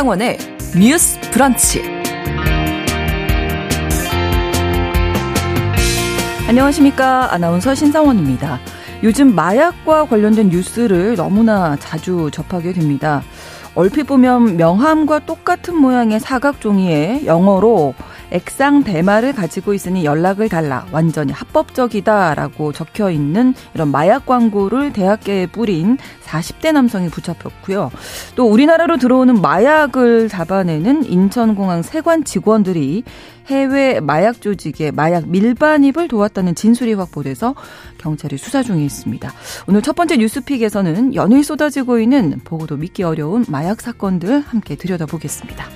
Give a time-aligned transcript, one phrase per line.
[0.00, 0.38] 신성원의
[0.78, 1.82] 뉴스 브런치.
[6.48, 7.34] 안녕하십니까.
[7.34, 8.60] 아나운서 신성원입니다.
[9.02, 13.22] 요즘 마약과 관련된 뉴스를 너무나 자주 접하게 됩니다.
[13.74, 17.92] 얼핏 보면 명함과 똑같은 모양의 사각 종이에 영어로
[18.30, 20.86] 액상 대마를 가지고 있으니 연락을 달라.
[20.92, 27.90] 완전히 합법적이다라고 적혀 있는 이런 마약 광고를 대학교에 뿌린 40대 남성이 붙잡혔고요.
[28.36, 33.04] 또 우리나라로 들어오는 마약을 잡아내는 인천공항 세관 직원들이
[33.46, 37.54] 해외 마약 조직의 마약 밀반입을 도왔다는 진술이 확보돼서
[37.98, 39.32] 경찰이 수사 중에 있습니다.
[39.66, 45.66] 오늘 첫 번째 뉴스픽에서는 연일 쏟아지고 있는 보고도 믿기 어려운 마약 사건들 함께 들여다보겠습니다.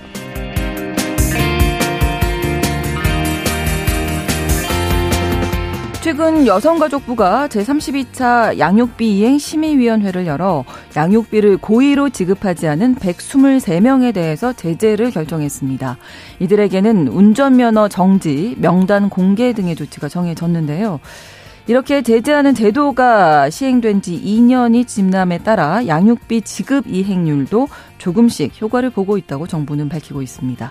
[6.05, 15.97] 최근 여성가족부가 제32차 양육비 이행 심의위원회를 열어 양육비를 고의로 지급하지 않은 123명에 대해서 제재를 결정했습니다.
[16.41, 21.01] 이들에게는 운전면허 정지, 명단 공개 등의 조치가 정해졌는데요.
[21.67, 29.47] 이렇게 제재하는 제도가 시행된 지 2년이 지남에 따라 양육비 지급 이행률도 조금씩 효과를 보고 있다고
[29.47, 30.71] 정부는 밝히고 있습니다.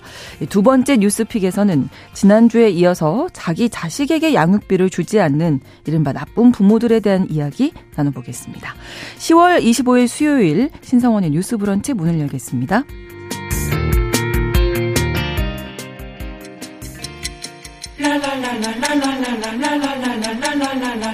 [0.50, 7.74] 두 번째 뉴스픽에서는 지난주에 이어서 자기 자식에게 양육비를 주지 않는 이른바 나쁜 부모들에 대한 이야기
[7.96, 8.76] 나눠보겠습니다.
[9.18, 12.84] 10월 25일 수요일 신성원의 뉴스 브런치 문을 열겠습니다.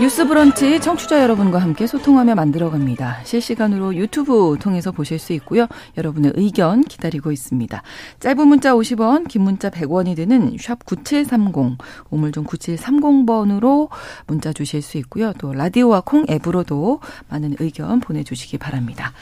[0.00, 3.24] 뉴스 브런치 청취자 여러분과 함께 소통하며 만들어갑니다.
[3.24, 5.66] 실시간으로 유튜브 통해서 보실 수 있고요.
[5.96, 7.82] 여러분의 의견 기다리고 있습니다.
[8.20, 11.78] 짧은 문자 50원, 긴 문자 100원이 드는 샵 9730,
[12.10, 13.88] 우물정 9730번으로
[14.28, 15.32] 문자 주실 수 있고요.
[15.38, 19.12] 또 라디오와 콩 앱으로도 많은 의견 보내주시기 바랍니다.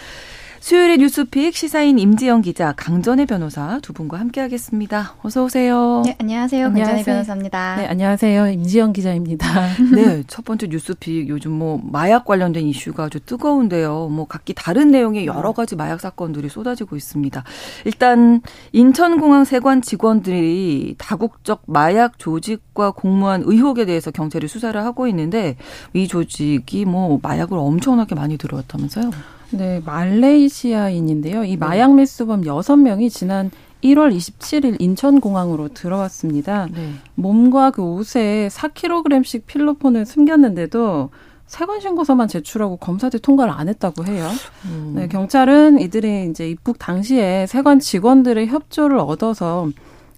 [0.67, 5.15] 수요일의 뉴스픽 시사인 임지영 기자, 강전애 변호사 두 분과 함께하겠습니다.
[5.23, 6.03] 어서 오세요.
[6.05, 6.73] 네, 안녕하세요.
[6.73, 7.77] 강전애 변호사입니다.
[7.77, 8.49] 네, 안녕하세요.
[8.49, 9.47] 임지영 기자입니다.
[9.95, 14.09] 네, 첫 번째 뉴스픽 요즘 뭐 마약 관련된 이슈가 아주 뜨거운데요.
[14.09, 17.45] 뭐 각기 다른 내용의 여러 가지 마약 사건들이 쏟아지고 있습니다.
[17.85, 25.55] 일단 인천공항 세관 직원들이 다국적 마약 조직과 공모한 의혹에 대해서 경찰이 수사를 하고 있는데
[25.93, 29.36] 이 조직이 뭐 마약을 엄청나게 많이 들어왔다면서요?
[29.51, 31.45] 네, 말레이시아인인데요.
[31.45, 33.51] 이 마약 밀수범 6명이 지난
[33.83, 36.69] 1월 27일 인천공항으로 들어왔습니다.
[36.73, 36.93] 네.
[37.15, 41.11] 몸과 그 옷에 4kg씩 필로폰을 숨겼는데도
[41.47, 44.29] 세관 신고서만 제출하고 검사들 통과를 안 했다고 해요.
[44.65, 44.95] 음.
[44.97, 49.69] 네, 경찰은 이들이 이제 입국 당시에 세관 직원들의 협조를 얻어서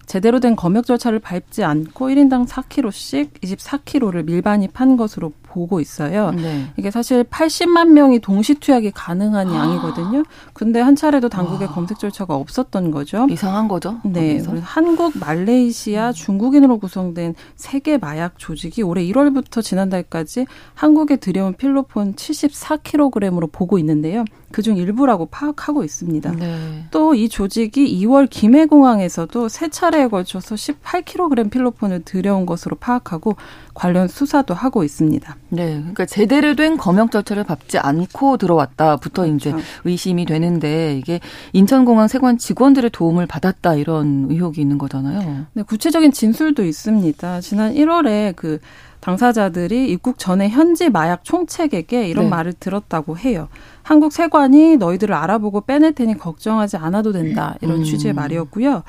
[0.06, 6.30] 제대로 된 검역 절차를 밟지 않고 1인당 4kg씩 24kg를 밀반입한 것으로 보고 있어요.
[6.32, 6.66] 네.
[6.76, 9.54] 이게 사실 80만 명이 동시 투약이 가능한 아.
[9.54, 10.22] 양이거든요.
[10.52, 11.72] 근데 한 차례도 당국의 아.
[11.72, 13.26] 검색 절차가 없었던 거죠.
[13.30, 13.98] 이상한 거죠.
[14.04, 14.42] 네.
[14.62, 16.12] 한국, 말레이시아, 음.
[16.12, 24.24] 중국인으로 구성된 세계 마약 조직이 올해 1월부터 지난달까지 한국에 들여온 필로폰 74kg으로 보고 있는데요.
[24.50, 26.32] 그중 일부라고 파악하고 있습니다.
[26.32, 26.84] 네.
[26.90, 33.36] 또이 조직이 2월 김해공항에서도 세 차례에 걸쳐서 18kg 필로폰을 들여온 것으로 파악하고
[33.74, 35.36] 관련 수사도 하고 있습니다.
[35.50, 39.36] 네, 그러니까 제대로 된 검역 절차를 밟지 않고 들어왔다부터 그렇죠.
[39.36, 39.54] 이제
[39.84, 41.20] 의심이 되는데 이게
[41.52, 45.46] 인천공항 세관 직원들의 도움을 받았다 이런 의혹이 있는 거잖아요.
[45.52, 47.40] 네, 구체적인 진술도 있습니다.
[47.40, 48.58] 지난 1월에 그
[49.00, 52.30] 당사자들이 입국 전에 현지 마약 총책에게 이런 네.
[52.30, 53.48] 말을 들었다고 해요.
[53.82, 57.54] 한국 세관이 너희들을 알아보고 빼낼 테니 걱정하지 않아도 된다.
[57.62, 57.84] 이런 음.
[57.84, 58.82] 취지의 말이었고요.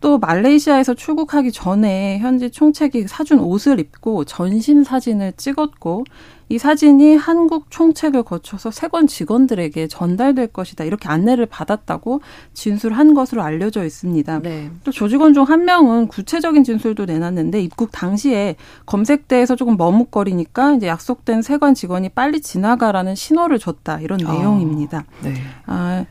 [0.00, 6.04] 또 말레이시아에서 출국하기 전에 현지 총책이 사준 옷을 입고 전신 사진을 찍었고
[6.50, 12.22] 이 사진이 한국 총책을 거쳐서 세관 직원들에게 전달될 것이다 이렇게 안내를 받았다고
[12.54, 14.40] 진술한 것으로 알려져 있습니다.
[14.40, 14.70] 네.
[14.84, 18.56] 또 조직원 중 한 명은 구체적인 진술도 내놨는데 입국 당시에
[18.86, 25.04] 검색대에서 조금 머뭇거리니까 이제 약속된 세관 직원이 빨리 지나가라는 신호를 줬다 이런 아, 내용입니다.
[25.22, 25.34] 네.
[25.66, 26.04] 아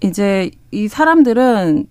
[0.00, 1.86] 이제 이 사람들은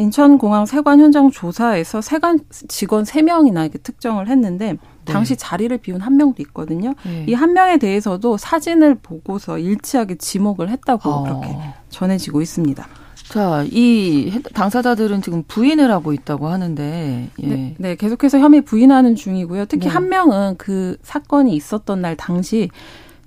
[0.00, 4.78] 인천공항 세관 현장 조사에서 세관 직원 세명이나 이렇게 특정을 했는데 네.
[5.04, 6.94] 당시 자리를 비운 한 명도 있거든요.
[7.04, 7.26] 네.
[7.28, 11.22] 이한 명에 대해서도 사진을 보고서 일치하게 지목을 했다고 어.
[11.22, 11.56] 그렇게
[11.90, 12.86] 전해지고 있습니다.
[13.30, 17.46] 자, 이 당사자들은 지금 부인을 하고 있다고 하는데, 예.
[17.46, 19.66] 네, 네, 계속해서 혐의 부인하는 중이고요.
[19.66, 19.90] 특히 네.
[19.90, 22.70] 한 명은 그 사건이 있었던 날 당시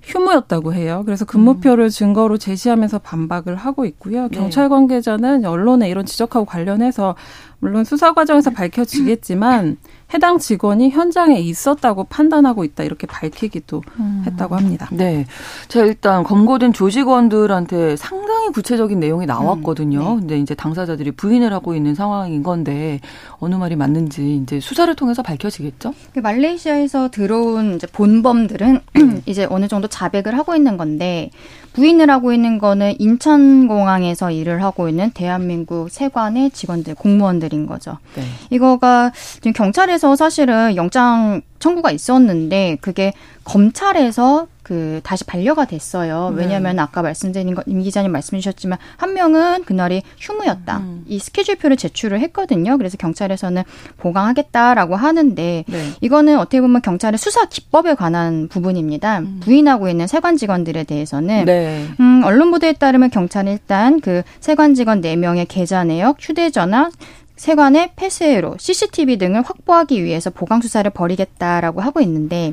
[0.06, 1.02] 휴무였다고 해요.
[1.04, 4.28] 그래서 근무표를 증거로 제시하면서 반박을 하고 있고요.
[4.28, 4.38] 네.
[4.38, 7.14] 경찰 관계자는 언론에 이런 지적하고 관련해서
[7.58, 9.78] 물론 수사 과정에서 밝혀지겠지만
[10.12, 14.22] 해당 직원이 현장에 있었다고 판단하고 있다 이렇게 밝히기도 음.
[14.26, 14.88] 했다고 합니다.
[14.92, 15.26] 네.
[15.68, 20.00] 자, 일단 검거된 조직원들한테 상당히 구체적인 내용이 나왔거든요.
[20.00, 20.14] 음.
[20.14, 20.20] 네.
[20.20, 23.00] 근데 이제 당사자들이 부인을 하고 있는 상황인 건데
[23.38, 25.94] 어느 말이 맞는지 이제 수사를 통해서 밝혀지겠죠?
[26.12, 28.80] 그 말레이시아에서 들어온 이제 본범들은
[29.26, 31.30] 이제 어느 정도 자백을 하고 있는 건데
[31.74, 37.98] 부인을 하고 있는 거는 인천공항에서 일을 하고 있는 대한민국 세관의 직원들, 공무원들인 거죠.
[38.14, 38.22] 네.
[38.50, 43.14] 이거가 지금 경찰에서 사실은 영장 청구가 있었는데 그게
[43.44, 46.32] 검찰에서 그 다시 반려가 됐어요.
[46.34, 46.42] 네.
[46.42, 50.78] 왜냐하면 아까 말씀드린 것, 임 기자님 말씀 주셨지만 한 명은 그날이 휴무였다.
[50.78, 51.04] 음.
[51.06, 52.76] 이 스케줄표를 제출을 했거든요.
[52.78, 53.62] 그래서 경찰에서는
[53.98, 55.90] 보강하겠다라고 하는데 네.
[56.00, 59.20] 이거는 어떻게 보면 경찰의 수사 기법에 관한 부분입니다.
[59.20, 59.40] 음.
[59.42, 61.86] 부인하고 있는 세관 직원들에 대해서는 네.
[62.00, 66.90] 음, 언론 보도에 따르면 경찰은 일단 그 세관 직원 4명의 계좌 내역, 휴대전화,
[67.36, 72.52] 세관의 폐쇄로 CCTV 등을 확보하기 위해서 보강 수사를 벌이겠다라고 하고 있는데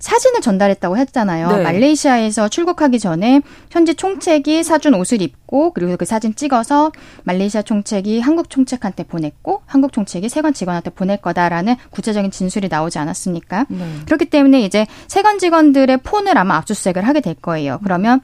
[0.00, 1.48] 사진을 전달했다고 했잖아요.
[1.48, 1.62] 네.
[1.62, 3.40] 말레이시아에서 출국하기 전에
[3.70, 6.92] 현지 총책이 사준 옷을 입고 그리고 그 사진 찍어서
[7.24, 13.66] 말레이시아 총책이 한국 총책한테 보냈고 한국 총책이 세관 직원한테 보낼 거다라는 구체적인 진술이 나오지 않았습니까?
[13.68, 13.84] 네.
[14.06, 17.80] 그렇기 때문에 이제 세관 직원들의 폰을 아마 압수수색을 하게 될 거예요.
[17.82, 18.20] 그러면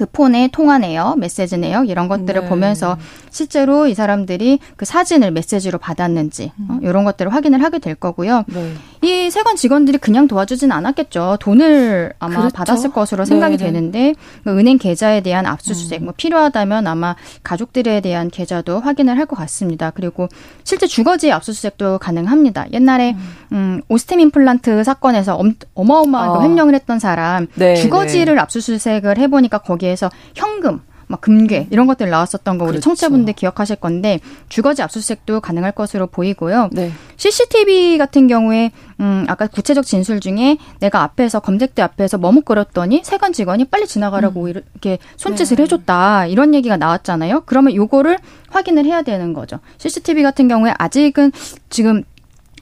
[0.00, 2.48] 그 폰의 통화 내역, 메시지 내역 이런 것들을 네.
[2.48, 2.96] 보면서
[3.28, 6.80] 실제로 이 사람들이 그 사진을 메시지로 받았는지 어, 음.
[6.82, 8.44] 이런 것들을 확인을 하게 될 거고요.
[8.46, 8.72] 네.
[9.02, 11.38] 이 세관 직원들이 그냥 도와주진 않았겠죠.
[11.40, 12.54] 돈을 아마 그렇죠?
[12.54, 13.72] 받았을 것으로 생각이 네, 네.
[13.72, 14.14] 되는데
[14.44, 16.04] 그 은행 계좌에 대한 압수수색, 음.
[16.04, 19.90] 뭐 필요하다면 아마 가족들에 대한 계좌도 확인을 할 것 같습니다.
[19.90, 20.28] 그리고
[20.64, 22.66] 실제 주거지 압수수색도 가능합니다.
[22.72, 26.42] 옛날에 음, 음 오스템 임플란트 사건에서 엄, 어마어마한 어.
[26.42, 28.40] 횡령을 했던 사람 네, 주거지를 네.
[28.40, 30.80] 압수수색을 해보니까 거기에서 현금
[31.10, 32.84] 막 금괴 이런 것들 나왔었던 거 우리 그렇죠.
[32.84, 36.70] 청취자분들 기억하실 건데 주거지 압수수색도 가능할 것으로 보이고요.
[36.72, 36.92] 네.
[37.16, 38.70] CCTV 같은 경우에
[39.00, 44.48] 음 아까 구체적 진술 중에 내가 앞에서 검색대 앞에서 머뭇거렸더니 세관 직원이 빨리 지나가라고 음.
[44.50, 45.64] 이렇게 손짓을 네.
[45.64, 47.42] 해줬다 이런 얘기가 나왔잖아요.
[47.44, 48.16] 그러면 요거를
[48.48, 49.58] 확인을 해야 되는 거죠.
[49.78, 51.32] CCTV 같은 경우에 아직은
[51.70, 52.04] 지금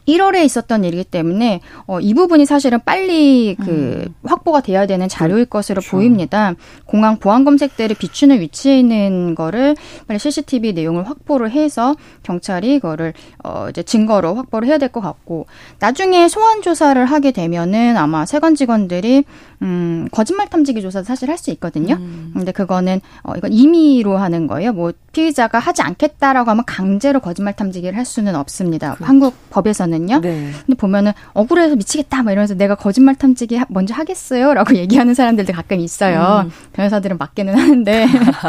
[0.09, 4.15] 1월에 있었던 일이기 때문에 어, 이 부분이 사실은 빨리 그 음.
[4.25, 5.97] 확보가 돼야 되는 자료일 것으로 그렇죠.
[5.97, 6.55] 보입니다.
[6.87, 9.77] 공항 보안 검색대를 비추는 위치에 있는 거를
[10.09, 11.95] 빨리 CCTV 내용을 확보를 해서
[12.25, 13.13] 경찰이 이거를
[13.45, 15.45] 어, 이제 증거로 확보를 해야 될 것 같고
[15.81, 19.25] 나중에 소환 조사를 하게 되면은 아마 세관 직원들이
[19.63, 21.95] 음, 거짓말 탐지기 조사도 사실 할 수 있거든요.
[21.95, 22.33] 음.
[22.35, 24.73] 근데 그거는 어, 이건 임의로 하는 거예요.
[24.73, 28.95] 뭐 피의자가 하지 않겠다라고 하면 강제로 거짓말 탐지기를 할 수는 없습니다.
[28.95, 29.05] 그렇죠.
[29.05, 30.21] 한국 법에서는 하거든요.
[30.21, 30.51] 네.
[30.67, 36.45] 근데 보면은 억울해서 미치겠다 막 이러면서 내가 거짓말 탐지기 먼저 하겠어요라고 얘기하는 사람들도 가끔 있어요.
[36.47, 36.53] 음.
[36.73, 38.07] 변호사들은 맞기는 하는데.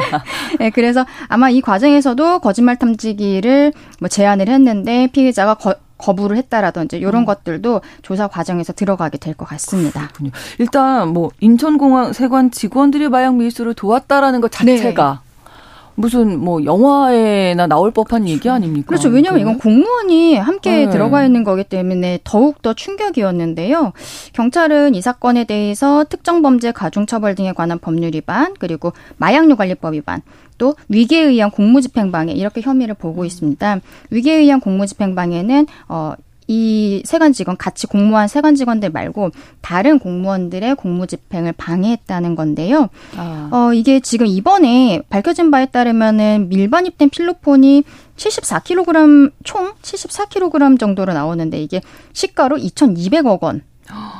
[0.59, 7.17] 네, 그래서 아마 이 과정에서도 거짓말 탐지기를 뭐 제안을 했는데 피해자가 거, 거부를 했다라든지 이런
[7.17, 7.25] 음.
[7.25, 10.07] 것들도 조사 과정에서 들어가게 될 것 같습니다.
[10.07, 10.31] 그렇군요.
[10.57, 15.29] 일단 뭐 인천공항 세관 직원들이 마약 밀수를 도왔다라는 것 자체가 네.
[15.95, 18.53] 무슨 뭐 영화에나 나올 법한 얘기 그렇죠.
[18.53, 18.87] 아닙니까?
[18.87, 19.09] 그렇죠.
[19.09, 20.89] 왜냐하면 이건 공무원이 함께 네.
[20.89, 23.91] 들어가 있는 거기 때문에 더욱 더 충격이었는데요.
[24.31, 30.21] 경찰은 이 사건에 대해서 특정범죄 가중처벌 등에 관한 법률 위반 그리고 마약류 관리법 위반
[30.59, 33.25] 또 위계에 의한 공무집행방해 이렇게 혐의를 보고 음.
[33.25, 33.79] 있습니다.
[34.11, 36.13] 위계에 의한 공무집행방해는 어
[36.49, 39.29] 이 세관 직원 같이 공무원 세관 직원들 말고
[39.61, 42.89] 다른 공무원들의 공무 집행을 방해했다는 건데요.
[43.15, 43.49] 아.
[43.51, 47.83] 어 이게 지금 이번에 밝혀진 바에 따르면은 밀반입된 필로폰이
[48.17, 51.81] 74kg 총 74kg 정도로 나오는데 이게
[52.13, 53.61] 시가로 2,200억 원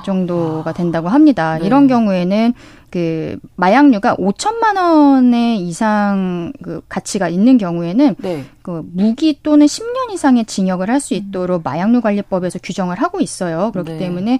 [0.06, 1.58] 정도가 된다고 합니다.
[1.58, 1.66] 네.
[1.66, 2.54] 이런 경우에는
[2.92, 8.46] 그 마약류가 5천만 원의 이상 그 가치가 있는 경우에는 네.
[8.62, 13.72] 그 무기 또는 10년 이상의 징역을 할 수 있도록 마약류 관리법에서 규정을 하고 있어요.
[13.72, 13.98] 그렇기 네.
[14.00, 14.40] 때문에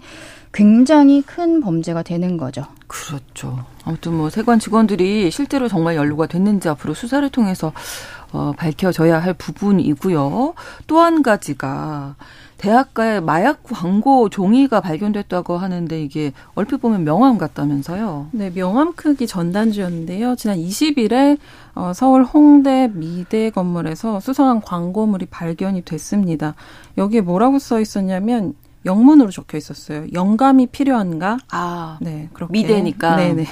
[0.52, 2.66] 굉장히 큰 범죄가 되는 거죠.
[2.88, 3.64] 그렇죠.
[3.86, 7.72] 아무튼 뭐 세관 직원들이 실제로 정말 연루가 됐는지 앞으로 수사를 통해서
[8.32, 10.54] 어, 밝혀져야 할 부분이고요.
[10.88, 12.16] 또 한 가지가
[12.60, 18.28] 대학가에 마약 광고 종이가 발견됐다고 하는데 이게 얼핏 보면 명함 같다면서요?
[18.32, 20.36] 네, 명함 크기 전단지였는데요.
[20.36, 21.38] 지난 20일에
[21.74, 26.54] 어, 서울 홍대 미대 건물에서 수상한 광고물이 발견이 됐습니다.
[26.98, 28.54] 여기에 뭐라고 써 있었냐면
[28.86, 30.06] 영문으로 적혀 있었어요.
[30.14, 31.38] 영감이 필요한가?
[31.52, 33.16] 아, 네, 그렇게 미대니까.
[33.16, 33.46] 네네.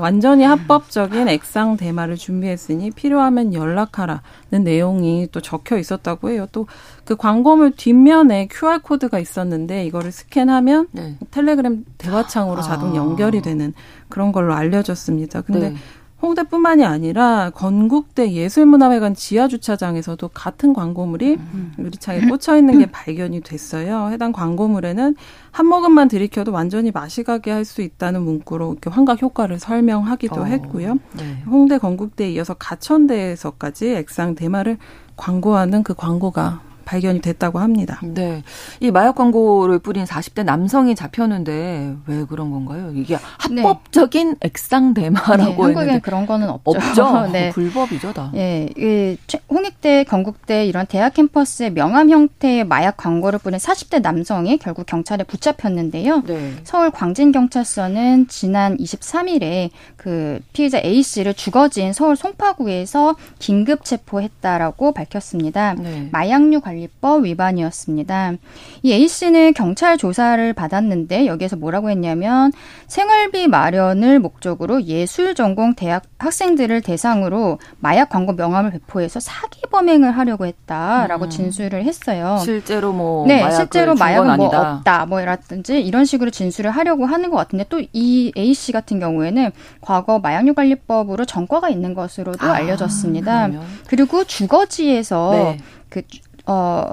[0.00, 6.46] 완전히 합법적인 액상 대마를 준비했으니 필요하면 연락하라는 내용이 또 적혀 있었다고 해요.
[6.52, 6.66] 또
[7.10, 11.16] 그 광고물 뒷면에 QR 코드가 있었는데 이거를 스캔하면 네.
[11.32, 12.94] 텔레그램 대화창으로 자동 아.
[12.94, 13.74] 연결이 되는
[14.08, 15.40] 그런 걸로 알려졌습니다.
[15.42, 15.76] 근데 네.
[16.22, 21.72] 홍대뿐만이 아니라 건국대 예술문화회관 지하 주차장에서도 같은 광고물이 음.
[21.78, 24.08] 유리창에 꽂혀 있는 게 발견이 됐어요.
[24.10, 25.16] 해당 광고물에는
[25.50, 30.44] 한 모금만 들이켜도 완전히 맛이 가게 할 수 있다는 문구로 이렇게 환각 효과를 설명하기도 어,
[30.44, 30.96] 했고요.
[31.16, 31.42] 네.
[31.46, 34.76] 홍대 건국대에 이어서 가천대에서까지 액상 대마를
[35.16, 38.00] 광고하는 그 광고가 발견이 됐다고 합니다.
[38.02, 38.42] 네.
[38.80, 42.90] 이 마약 광고를 뿌린 40대 남성이 잡혔는데 왜 그런 건가요?
[42.92, 44.36] 이게 합법적인 네.
[44.40, 46.70] 액상 대마라고 네, 한국에 그런 거는 없죠.
[46.72, 47.26] 없죠.
[47.30, 47.50] 네.
[47.50, 48.32] 불법이죠, 다.
[48.34, 48.68] 예.
[48.76, 49.16] 네,
[49.48, 56.24] 홍익대, 경국대 이런 대학 캠퍼스의 명함 형태의 마약 광고를 뿌린 40대 남성이 결국 경찰에 붙잡혔는데요.
[56.26, 56.54] 네.
[56.64, 65.74] 서울 광진 경찰서는 지난 23일에 그 피해자 A 씨를 주거지인 서울 송파구에서 긴급 체포했다라고 밝혔습니다.
[65.74, 66.08] 네.
[66.10, 68.32] 마약류 관련 관리법 위반이었습니다.
[68.82, 72.52] 이 A 씨는 경찰 조사를 받았는데 여기에서 뭐라고 했냐면
[72.86, 80.46] 생활비 마련을 목적으로 예술 전공 대학 학생들을 대상으로 마약 광고 명함을 배포해서 사기 범행을 하려고
[80.46, 81.30] 했다라고 음.
[81.30, 82.38] 진술을 했어요.
[82.42, 87.64] 실제로 뭐 네, 실제로 마약은 뭐 없다 뭐라든지 이런 식으로 진술을 하려고 하는 것 같은데
[87.68, 93.48] 또 이 A 씨 같은 경우에는 과거 마약류 관리법으로 전과가 있는 것으로도 아, 알려졌습니다.
[93.48, 93.66] 그러면.
[93.88, 95.58] 그리고 주거지에서 네.
[95.88, 96.02] 그
[96.50, 96.84] 어,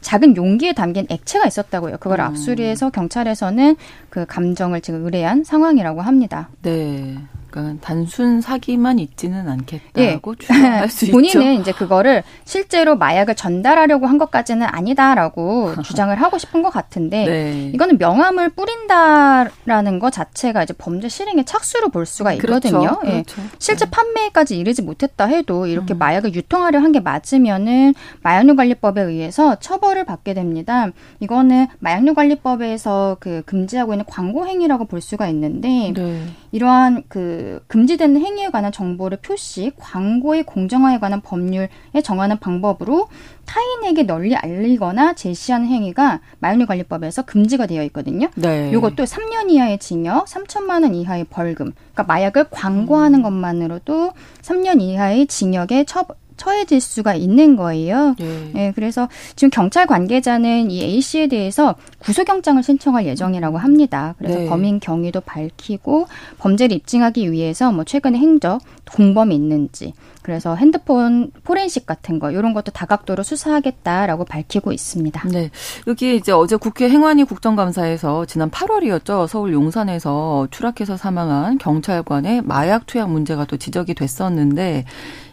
[0.00, 1.96] 작은 용기에 담긴 액체가 있었다고요.
[1.98, 2.26] 그걸 음.
[2.26, 3.76] 압수리해서 경찰에서는
[4.08, 6.48] 그 감정을 지금 의뢰한 상황이라고 합니다.
[6.62, 7.16] 네.
[7.62, 10.20] 그러니까 단순 사기만 있지는 않겠다고 예.
[10.38, 11.38] 주장할 수 본인은 있죠.
[11.38, 17.70] 본인은 이제 그거를 실제로 마약을 전달하려고 한 것까지는 아니다라고 주장을 하고 싶은 것 같은데 네.
[17.74, 22.68] 이거는 명함을 뿌린다라는 것 자체가 이제 범죄 실행의 착수로 볼 수가 그렇죠.
[22.68, 22.98] 있거든요.
[22.98, 23.06] 그렇죠.
[23.06, 23.22] 예.
[23.22, 23.42] 그렇죠.
[23.58, 23.90] 실제 네.
[23.90, 25.98] 판매까지 이르지 못했다 해도 이렇게 음.
[25.98, 30.88] 마약을 유통하려 한 게 맞으면은 마약류 관리법에 의해서 처벌을 받게 됩니다.
[31.20, 36.22] 이거는 마약류 관리법에서 그 금지하고 있는 광고 행위라고 볼 수가 있는데 네.
[36.52, 41.68] 이러한 그 금지되는 행위에 관한 정보를 표시, 광고의 공정화에 관한 법률에
[42.02, 43.08] 정하는 방법으로
[43.46, 48.28] 타인에게 널리 알리거나 제시하는 행위가 마약류 관리법에서 금지가 되어 있거든요.
[48.36, 48.70] 네.
[48.72, 51.72] 이것도 3년 이하의 징역, 3천만 원 이하의 벌금.
[51.92, 53.22] 그러니까 마약을 광고하는 음.
[53.22, 54.12] 것만으로도
[54.42, 56.06] 3년 이하의 징역에 처
[56.38, 58.14] 처해질 수가 있는 거예요.
[58.20, 58.52] 예.
[58.54, 58.72] 예.
[58.74, 64.14] 그래서 지금 경찰 관계자는 이 A 씨에 대해서 구속영장을 신청할 예정이라고 합니다.
[64.18, 64.46] 그래서 네.
[64.48, 66.06] 범인 경위도 밝히고
[66.38, 72.72] 범죄를 입증하기 위해서 뭐 최근에 행적 공범이 있는지 그래서 핸드폰 포렌식 같은 거 이런 것도
[72.72, 75.28] 다각도로 수사하겠다라고 밝히고 있습니다.
[75.28, 75.50] 네.
[75.86, 79.26] 여기 이제 어제 국회 행안위 국정감사에서 지난 8월이었죠.
[79.26, 84.84] 서울 용산에서 추락해서 사망한 경찰관의 마약 투약 문제가 또 지적이 됐었는데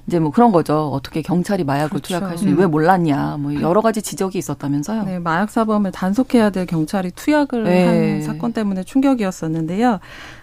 [0.08, 0.90] 이제 뭐 그런 거죠.
[0.90, 2.20] 어떻게 경찰이 마약을 그렇죠.
[2.20, 2.58] 투약할 수, 음.
[2.60, 3.38] 왜 몰랐냐.
[3.40, 5.04] 뭐 여러 가지 지적이 있었다면서요.
[5.04, 7.86] 네, 마약 사범을 단속해야 될 경찰이 투약을 네.
[7.86, 10.00] 한 사건 때문에 충격이었었는데요.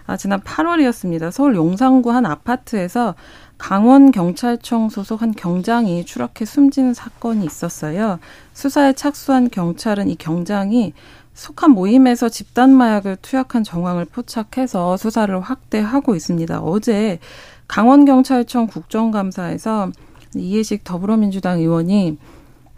[0.07, 1.31] 아, 지난 8월이었습니다.
[1.31, 3.15] 서울 용산구 한 아파트에서
[3.63, 8.19] 강원 경찰청 소속 한 경장이 추락해 숨지는 사건이 있었어요.
[8.55, 10.93] 수사에 착수한 경찰은 이 경장이
[11.35, 16.61] 속한 모임에서 집단 마약을 투약한 정황을 포착해서 수사를 확대하고 있습니다.
[16.61, 17.21] 어제
[17.69, 19.93] 강원경찰청 국정감사에서
[20.35, 22.19] 이해식 더불어민주당 의원이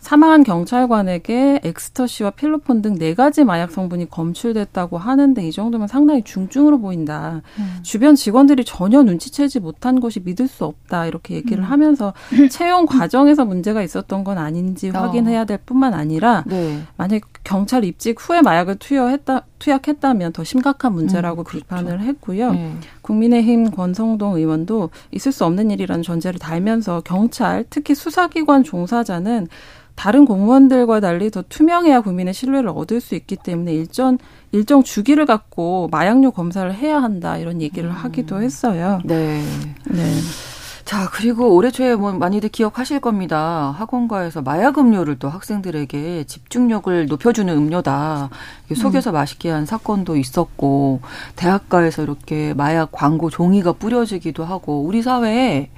[0.04, 6.78] 사망한 경찰관에게 엑스터시와 필로폰 등 네 가지 마약 성분이 검출됐다고 하는데 이 정도면 상당히 중증으로
[6.78, 7.42] 보인다.
[7.58, 7.78] 음.
[7.82, 11.06] 주변 직원들이 전혀 눈치채지 못한 것이 믿을 수 없다.
[11.06, 11.70] 이렇게 얘기를 음.
[11.70, 12.12] 하면서
[12.52, 14.92] 채용 과정에서 문제가 있었던 건 아닌지 어.
[14.92, 16.82] 확인해야 될 뿐만 아니라 네.
[16.96, 21.64] 만약 경찰 입직 후에 마약을 투여했다 투약했다면 더 심각한 문제라고 음, 그렇죠.
[21.64, 22.52] 비판을 했고요.
[22.52, 22.74] 네.
[23.00, 29.48] 국민의힘 권성동 의원도 있을 수 없는 일이라는 전제를 달면서 경찰 특히 수사기관 종사자는
[29.94, 34.18] 다른 공무원들과 달리 더 투명해야 국민의 신뢰를 얻을 수 있기 때문에 일정
[34.52, 37.94] 일정 주기를 갖고 마약류 검사를 해야 한다 이런 얘기를 음.
[37.94, 39.00] 하기도 했어요.
[39.04, 39.42] 네.
[39.88, 40.14] 네.
[40.84, 43.74] 자, 그리고 올해 초에 뭐 많이들 기억하실 겁니다.
[43.78, 48.28] 학원가에서 마약 음료를 또 학생들에게 집중력을 높여주는 음료다.
[48.76, 49.14] 속여서 음.
[49.14, 51.00] 맛있게 한 사건도 있었고,
[51.36, 55.70] 대학가에서 이렇게 마약 광고 종이가 뿌려지기도 하고, 우리 사회에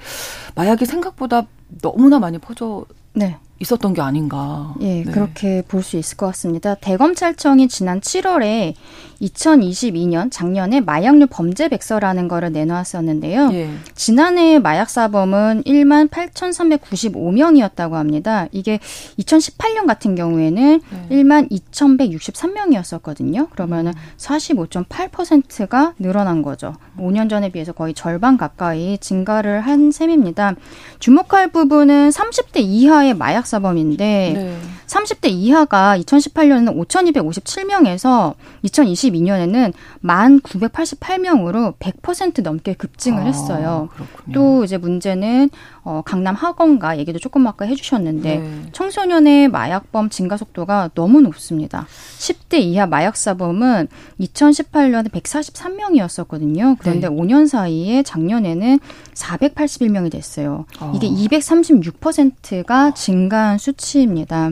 [0.56, 1.46] 마약이 생각보다
[1.82, 3.38] 너무나 많이 퍼져 네.
[3.58, 4.74] 있었던 게 아닌가.
[4.80, 5.10] 예, 네.
[5.10, 6.74] 그렇게 볼 수 있을 것 같습니다.
[6.74, 8.74] 대검찰청이 지난 7월에
[9.22, 13.50] 2022년 작년에 마약류 범죄 백서라는 거를 내놓았었는데요.
[13.52, 13.70] 예.
[13.94, 18.46] 지난해 마약 사범은 1만 8,395명이었다고 합니다.
[18.52, 18.78] 이게
[19.18, 21.08] 2018년 같은 경우에는 네.
[21.10, 23.48] 1만 2,163명이었었거든요.
[23.50, 26.74] 그러면은 45.8%가 늘어난 거죠.
[26.98, 30.56] 5년 전에 비해서 거의 절반 가까이 증가를 한 셈입니다.
[30.98, 34.58] 주목할 부분은 30대 이하의 마약 사범인데 네.
[34.86, 39.72] 30대 이하가 2018년에는 5,257명에서 2022년에는
[40.04, 43.88] 1,988명으로 100% 넘게 급증을 아, 했어요.
[43.94, 44.34] 그렇군요.
[44.34, 45.50] 또 이제 문제는
[45.82, 48.62] 어, 강남 학원가 얘기도 조금 아까 해주셨는데 네.
[48.72, 51.86] 청소년의 마약범 증가 속도가 너무 높습니다.
[52.18, 53.88] 10대 이하 마약사범은
[54.20, 56.76] 2018년에 143명이었었거든요.
[56.78, 57.14] 그런데 네.
[57.14, 58.80] 5년 사이에 작년에는
[59.14, 60.66] 481명이 됐어요.
[60.80, 60.92] 어.
[60.94, 64.50] 이게 236%가 증가한 수치입니다.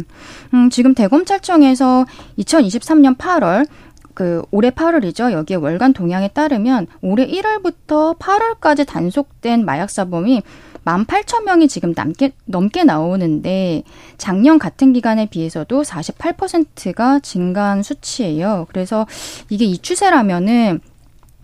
[0.55, 2.07] 음, 지금 대검찰청에서
[2.39, 3.67] 2023년 8월
[4.15, 5.33] 그 올해 8월이죠.
[5.33, 10.43] 여기에 월간 동향에 따르면 올해 1월부터 8월까지 단속된 마약 사범이
[10.85, 13.83] 18,000명이 지금 남게, 넘게 나오는데
[14.19, 18.67] 작년 같은 기간에 비해서도 48%가 증가한 수치예요.
[18.69, 19.07] 그래서
[19.49, 20.81] 이게 이 추세라면은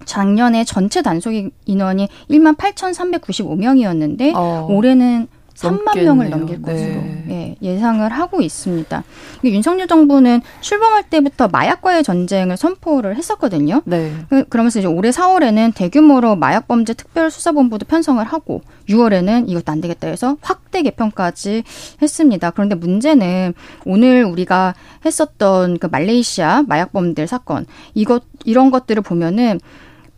[0.05, 1.33] 작년에 전체 단속
[1.67, 4.67] 인원이 1만 8,395명이었는데 어.
[4.71, 5.29] 올해는
[5.61, 6.15] 3만 넘겠네요.
[6.15, 7.25] 명을 넘길 것으로 네.
[7.31, 9.03] 예, 예상을 하고 있습니다.
[9.45, 13.83] 윤석열 정부는 출범할 때부터 마약과의 전쟁을 선포를 했었거든요.
[13.85, 14.13] 네.
[14.29, 20.37] 그, 그러면서 이제 올해 4월에는 대규모로 마약범죄 특별수사본부도 편성을 하고 6월에는 이것도 안 되겠다 해서
[20.41, 21.63] 확대 개편까지
[22.01, 22.51] 했습니다.
[22.51, 24.75] 그런데 문제는 오늘 우리가
[25.05, 29.61] 했었던 그 말레이시아 마약범들 사건 이것 이런 것들을 보면은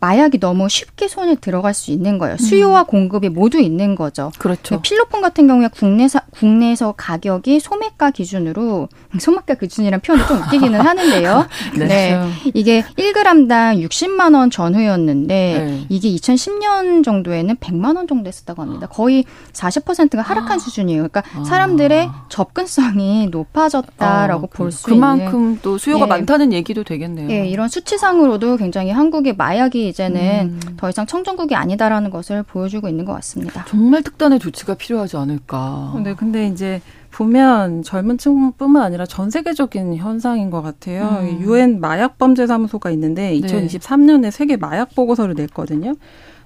[0.03, 2.35] 마약이 너무 쉽게 손에 들어갈 수 있는 거예요.
[2.35, 2.85] 수요와 음.
[2.87, 4.33] 공급이 모두 있는 거죠.
[4.37, 4.81] 그렇죠.
[4.81, 11.47] 필로폰 같은 경우에 국내사, 국내에서 가격이 소매가 기준으로 소매가 기준이란 표현이 좀 웃기기는 하는데요.
[11.77, 11.85] 네.
[11.87, 12.19] 네.
[12.53, 15.85] 이게 1g당 60만 원 전후였는데 네.
[15.87, 18.87] 이게 2010년 정도에는 100만 원 정도 했었다고 합니다.
[18.87, 20.59] 거의 40%가 하락한 아.
[20.59, 21.07] 수준이에요.
[21.07, 21.45] 그러니까 아.
[21.45, 26.09] 사람들의 접근성이 높아졌다라고 아, 볼수 있는 그만큼 또 수요가 예.
[26.09, 27.29] 많다는 얘기도 되겠네요.
[27.31, 30.73] 예, 이런 수치상으로도 굉장히 한국의 마약이 이제는 음.
[30.75, 33.63] 더 이상 청정국이 아니다라는 것을 보여주고 있는 것 같습니다.
[33.67, 35.93] 정말 특단의 조치가 필요하지 않을까.
[36.03, 36.81] 네, 근데 이제
[37.11, 41.19] 보면 젊은 층뿐만 아니라 전 세계적인 현상인 것 같아요.
[41.21, 41.41] 음.
[41.41, 41.79] 유엔 음.
[41.79, 45.93] 마약범죄사무소가 있는데 2023년에 세계 마약 보고서를 냈거든요.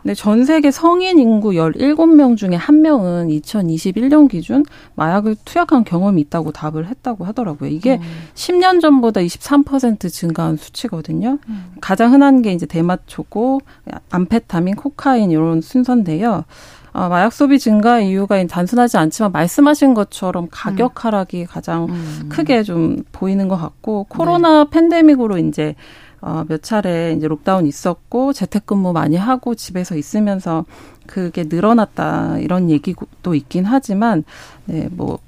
[0.02, 4.64] 근데 전 세계 성인 인구 17명 중에 한 명은 2021년 기준
[4.96, 7.70] 마약을 투약한 경험이 있다고 답을 했다고 하더라고요.
[7.70, 8.02] 이게 음.
[8.36, 11.40] 10년 전보다 23% 증가한 수치거든요.
[11.48, 11.74] 음.
[11.82, 13.62] 가장 흔한 게 이제 대마초고
[14.10, 16.46] 암페타민, 코카인 이런 순서인데요.
[16.98, 20.96] 어, 마약 소비 증가 이유가 단순하지 않지만 말씀하신 것처럼 가격 음.
[20.96, 22.26] 하락이 가장 음.
[22.28, 24.70] 크게 좀 보이는 것 같고 코로나 네.
[24.72, 25.76] 팬데믹으로 이제
[26.22, 30.66] 어, 몇 차례 이제 록다운 있었고 재택근무 많이 하고 집에서 있으면서
[31.06, 34.24] 그게 늘어났다 이런 얘기도 있긴 하지만
[34.66, 35.20] 네, 뭐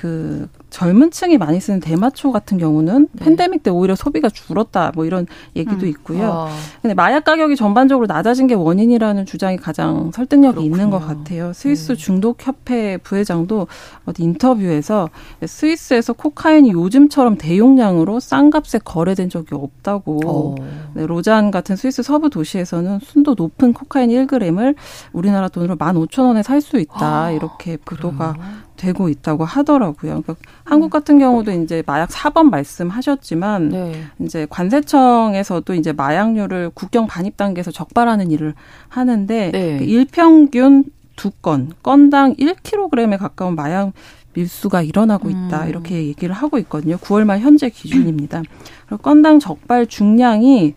[0.00, 3.24] 그 젊은 층이 많이 쓰는 대마초 같은 경우는 네.
[3.24, 5.88] 팬데믹 때 오히려 소비가 줄었다 뭐 이런 얘기도 음.
[5.88, 6.30] 있고요.
[6.30, 6.48] 아.
[6.82, 10.74] 근데 마약 가격이 전반적으로 낮아진 게 원인이라는 주장이 가장 설득력이 그렇군요.
[10.76, 11.52] 있는 것 같아요.
[11.52, 11.96] 스위스 네.
[11.96, 13.66] 중독 협회 부회장도
[14.04, 15.08] 어디 인터뷰에서
[15.44, 20.20] 스위스에서 코카인이 요즘처럼 대용량으로 싼 값에 거래된 적이 없다고.
[20.26, 20.54] 어.
[20.94, 24.76] 네, 로잔 같은 스위스 서부 도시에서는 순도 높은 코카인 1g을
[25.12, 27.24] 우리나라 돈으로 15,000원에 살 수 있다.
[27.24, 27.30] 아.
[27.30, 28.34] 이렇게 보도가
[28.78, 30.22] 되고 있다고 하더라고요.
[30.22, 34.02] 그러니까 한국 같은 경우도 이제 마약 사범 말씀하셨지만 네.
[34.20, 38.54] 이제 관세청에서도 이제 마약류를 국경 반입 단계에서 적발하는 일을
[38.88, 39.78] 하는데 네.
[39.78, 40.84] 그 일평균
[41.16, 43.92] 두 건, 건당 1kg에 가까운 마약
[44.34, 45.64] 밀수가 일어나고 있다.
[45.64, 45.68] 음.
[45.68, 46.96] 이렇게 얘기를 하고 있거든요.
[46.96, 48.42] 9월 말 현재 기준입니다.
[48.86, 50.74] 그리고 건당 적발 중량이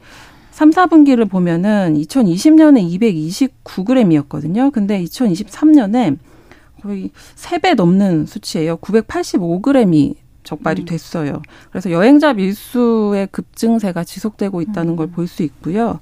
[0.49, 2.99] 3, 4분기를 보면은 2020년에
[3.63, 4.71] 229g이었거든요.
[4.71, 6.17] 근데 2023년에
[6.81, 8.77] 거의 3배 넘는 수치예요.
[8.77, 10.85] 985g이 적발이 음.
[10.85, 11.41] 됐어요.
[11.69, 14.95] 그래서 여행자 밀수의 급증세가 지속되고 있다는 음.
[14.95, 15.99] 걸볼 수 있고요.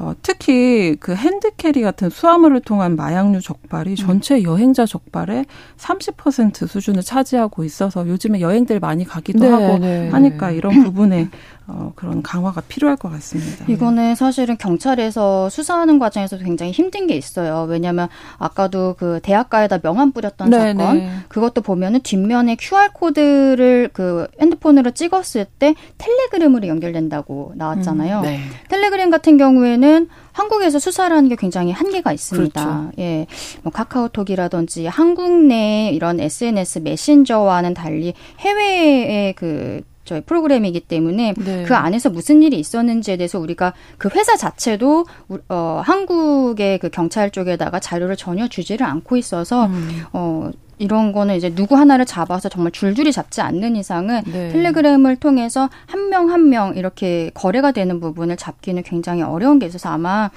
[0.00, 3.96] 어, 특히 그 핸드캐리 같은 수화물을 통한 마약류 적발이 음.
[3.96, 5.44] 전체 여행자 적발의
[5.76, 10.08] 30% 수준을 차지하고 있어서 요즘에 여행들 많이 가기도 네, 하고 네.
[10.08, 11.28] 하니까 이런 부분에
[11.72, 13.64] 어, 그런 강화가 필요할 것 같습니다.
[13.68, 17.66] 이거는 사실은 경찰에서 수사하는 과정에서 굉장히 힘든 게 있어요.
[17.68, 21.10] 왜냐하면 아까도 그 대학가에다 명함 뿌렸던 네, 사건 네.
[21.28, 28.18] 그것도 보면은 뒷면에 QR 코드를 그 핸드폰으로 찍었을 때 텔레그램으로 연결된다고 나왔잖아요.
[28.18, 28.40] 음, 네.
[28.68, 32.64] 텔레그램 같은 경우에는 한국에서 수사를 하는 게 굉장히 한계가 있습니다.
[32.64, 32.92] 그렇죠.
[32.98, 33.26] 예.
[33.62, 41.62] 뭐 카카오톡이라든지 한국 내 이런 SNS 메신저와는 달리 해외의 그 저희 프로그램이기 때문에 네.
[41.64, 45.06] 그 안에서 무슨 일이 있었는지에 대해서 우리가 그 회사 자체도
[45.48, 50.02] 어 한국의 그 경찰 쪽에다가 자료를 전혀 주지를 않고 있어서 음.
[50.12, 54.48] 어 이런 거는 이제 누구 하나를 잡아서 정말 줄줄이 잡지 않는 이상은 네.
[54.48, 60.30] 텔레그램을 통해서 한 명 한명 이렇게 거래가 되는 부분을 잡기는 굉장히 어려운 게 있어서 아마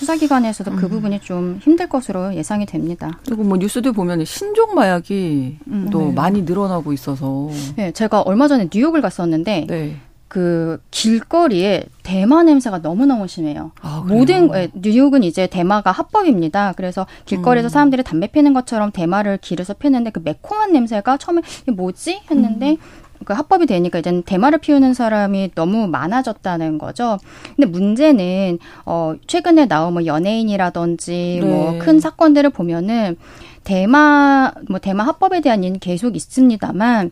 [0.00, 0.90] 수사기관에서도 그 음.
[0.90, 3.18] 부분이 좀 힘들 것으로 예상이 됩니다.
[3.26, 5.88] 그리고 뭐 뉴스들 보면 신종 마약이 음.
[5.92, 6.12] 또 네.
[6.12, 7.50] 많이 늘어나고 있어서.
[7.76, 9.96] 네, 제가 얼마 전에 뉴욕을 갔었는데 네.
[10.26, 13.72] 그 길거리에 대마 냄새가 너무너무 심해요.
[13.82, 16.72] 아, 모든 예, 뉴욕은 이제 대마가 합법입니다.
[16.76, 17.70] 그래서 길거리에서 음.
[17.70, 22.76] 사람들이 담배 피는 것처럼 대마를 길에서 피는데 그 매콤한 냄새가 처음에 이게 뭐지 했는데 음.
[23.24, 27.18] 그 합법이 되니까 이제는 대마를 피우는 사람이 너무 많아졌다는 거죠.
[27.56, 31.70] 근데 문제는 어 최근에 나온 뭐 연예인이라든지 뭐 네.
[31.72, 33.16] 뭐큰 사건들을 보면은
[33.64, 37.10] 대마 뭐 대마 합법에 대한 얘기는 계속 있습니다만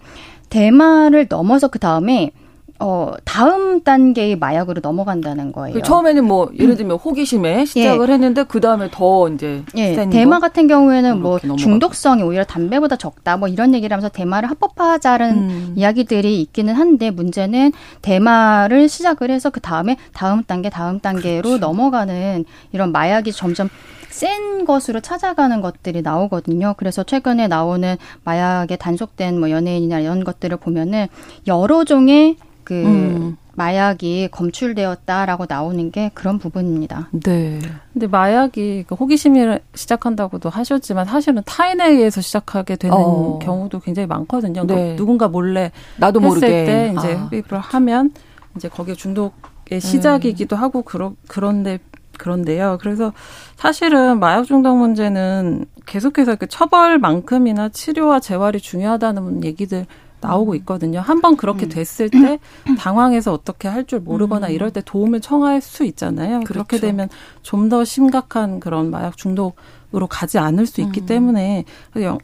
[0.48, 2.32] 대마를 넘어서 그 다음에
[2.80, 5.74] 어, 다음 단계의 마약으로 넘어간다는 거예요.
[5.74, 8.12] 그 처음에는 뭐, 예를 들면 호기심에 시작을 예.
[8.12, 9.64] 했는데, 그 다음에 더 이제.
[9.76, 10.08] 예.
[10.08, 10.40] 대마 거?
[10.40, 11.56] 같은 경우에는 뭐, 넘어가고.
[11.56, 15.72] 중독성이 오히려 담배보다 적다, 뭐 이런 얘기를 하면서 대마를 합법화하자는 음.
[15.74, 21.58] 이야기들이 있기는 한데, 문제는 대마를 시작을 해서 그 다음에 다음 단계, 다음 단계로 그렇죠.
[21.58, 23.68] 넘어가는 이런 마약이 점점
[24.08, 26.74] 센 것으로 찾아가는 것들이 나오거든요.
[26.76, 31.06] 그래서 최근에 나오는 마약에 단속된 뭐 연예인이나 이런 것들을 보면은
[31.46, 32.36] 여러 종의
[32.68, 33.36] 그 음.
[33.54, 37.08] 마약이 검출되었다라고 나오는 게 그런 부분입니다.
[37.12, 37.58] 네.
[37.94, 39.40] 근데 마약이 그 호기심이
[39.74, 43.38] 시작한다고도 하셨지만 사실은 타인에 의해서 시작하게 되는 어.
[43.38, 44.66] 경우도 굉장히 많거든요.
[44.66, 44.96] 그러니까 네.
[44.96, 47.24] 누군가 몰래 나도 했을 모르게 때 이제 아.
[47.24, 48.12] 흡입을 하면
[48.54, 50.60] 이제 거기에 중독의 시작이기도 네.
[50.60, 51.78] 하고 그러, 그런데
[52.18, 52.76] 그런데요.
[52.82, 53.14] 그래서
[53.56, 59.86] 사실은 마약 중독 문제는 계속해서 그 처벌만큼이나 치료와 재활이 중요하다는 얘기들
[60.20, 61.00] 나오고 있거든요.
[61.00, 61.68] 한번 그렇게 음.
[61.68, 62.38] 됐을 때
[62.78, 64.52] 당황해서 어떻게 할 줄 모르거나 음.
[64.52, 66.40] 이럴 때 도움을 청할 수 있잖아요.
[66.40, 66.52] 그렇죠.
[66.52, 67.08] 그렇게 되면
[67.42, 69.56] 좀 더 심각한 그런 마약 중독
[69.94, 71.06] 으로 가지 않을 수 있기 음.
[71.06, 71.64] 때문에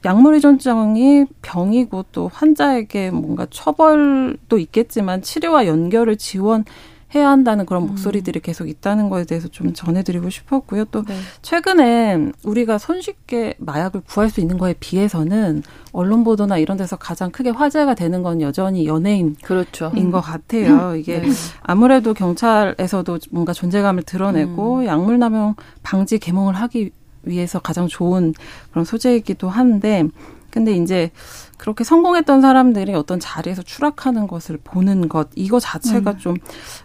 [0.05, 6.67] 약물 의존증이 병이고 또 환자에게 뭔가 처벌도 있겠지만 치료와 연결을 지원
[7.15, 7.89] 해야 한다는 그런 음.
[7.89, 10.87] 목소리들이 계속 있다는 거에 대해서 좀 전해드리고 싶었고요.
[10.87, 11.15] 또 네.
[11.43, 17.51] 최근에 우리가 손쉽게 마약을 구할 수 있는 거에 비해서는 언론 보도나 이런 데서 가장 크게
[17.51, 19.91] 화제가 되는 건 여전히 연예인인 그렇죠.
[19.91, 20.93] 것 같아요.
[20.93, 20.97] 음.
[20.97, 21.29] 이게 네.
[21.63, 24.87] 아무래도 경찰에서도 뭔가 존재감을 드러내고 음.
[24.87, 26.91] 약물 남용 방지 개몽을 하기
[27.23, 28.35] 위해서 가장 좋은
[28.71, 30.05] 그런 소재이기도 한데
[30.51, 31.11] 근데 이제
[31.57, 36.19] 그렇게 성공했던 사람들이 어떤 자리에서 추락하는 것을 보는 것 이거 자체가 음.
[36.19, 36.37] 좀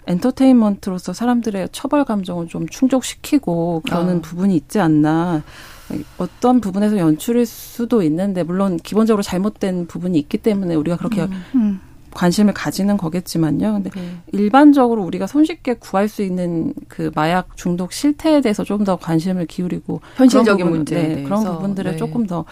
[0.07, 4.21] 엔터테인먼트로서 사람들의 처벌 감정을 좀 충족시키고 그러는 아.
[4.21, 5.43] 부분이 있지 않나.
[6.19, 11.43] 어떤 부분에서 연출일 수도 있는데 물론 기본적으로 잘못된 부분이 있기 때문에 우리가 그렇게 음.
[11.55, 11.79] 음.
[12.11, 13.73] 관심을 가지는 거겠지만요.
[13.73, 14.17] 근데 네.
[14.31, 20.69] 일반적으로 우리가 손쉽게 구할 수 있는 그 마약 중독 실태에 대해서 좀더 관심을 기울이고 현실적인
[20.69, 21.97] 문제 네, 그런 부분들에 네.
[21.97, 22.45] 조금 더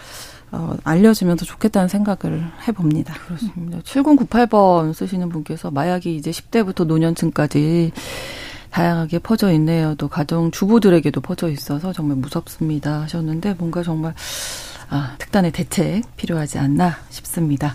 [0.50, 3.14] 어, 알려지면 더 좋겠다는 생각을 해봅니다.
[3.26, 3.78] 그렇습니다.
[3.80, 7.92] 7098번 쓰시는 분께서 마약이 이제 10대부터 노년층까지
[8.70, 9.94] 다양하게 퍼져 있네요.
[9.96, 14.14] 또 가정 주부들에게도 퍼져 있어서 정말 무섭습니다 하셨는데 뭔가 정말
[14.90, 17.74] 아, 특단의 대책 필요하지 않나 싶습니다.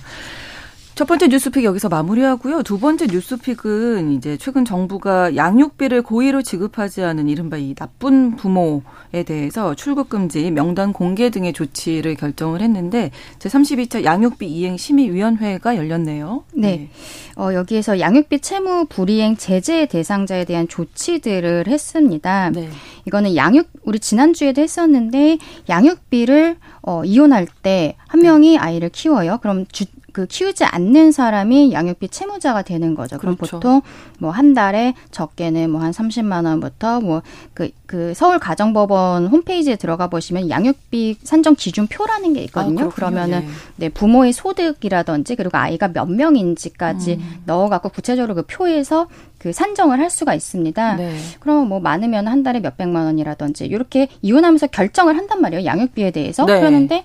[0.96, 2.62] 첫 번째 뉴스픽 여기서 마무리하고요.
[2.62, 9.74] 두 번째 뉴스픽은 이제 최근 정부가 양육비를 고의로 지급하지 않은 이른바 이 나쁜 부모에 대해서
[9.74, 16.44] 출국 금지, 명단 공개 등의 조치를 결정을 했는데 제32차 양육비 이행 심의 위원회가 열렸네요.
[16.54, 16.68] 네.
[16.68, 16.90] 네.
[17.38, 22.52] 어, 여기에서 양육비 채무 불이행 제재 대상자에 대한 조치들을 했습니다.
[22.52, 22.70] 네.
[23.08, 29.40] 이거는 양육 우리 지난주에도 했었는데 양육비를 어, 이혼할 때 한 명이 아이를 키워요.
[29.42, 33.18] 그럼 주, 그 키우지 않는 사람이 양육비 채무자가 되는 거죠.
[33.18, 33.58] 그럼 그렇죠.
[33.58, 33.82] 보통
[34.20, 41.18] 뭐 한 달에 적게는 뭐 한 30만 원부터 뭐그그 서울 가정법원 홈페이지에 들어가 보시면 양육비
[41.24, 42.86] 산정 기준표라는 게 있거든요.
[42.86, 43.48] 아, 그러면은 예.
[43.76, 47.42] 네, 부모의 소득이라든지 그리고 아이가 몇 명인지까지 음.
[47.46, 49.08] 넣어 갖고 구체적으로 그 표에서
[49.40, 50.96] 그 산정을 할 수가 있습니다.
[50.96, 51.18] 네.
[51.40, 55.66] 그럼 뭐 많으면 한 달에 몇 백만 원이라든지 이렇게 이혼하면서 결정을 한단 말이에요.
[55.66, 56.46] 양육비에 대해서.
[56.46, 56.60] 네.
[56.60, 57.04] 그러는데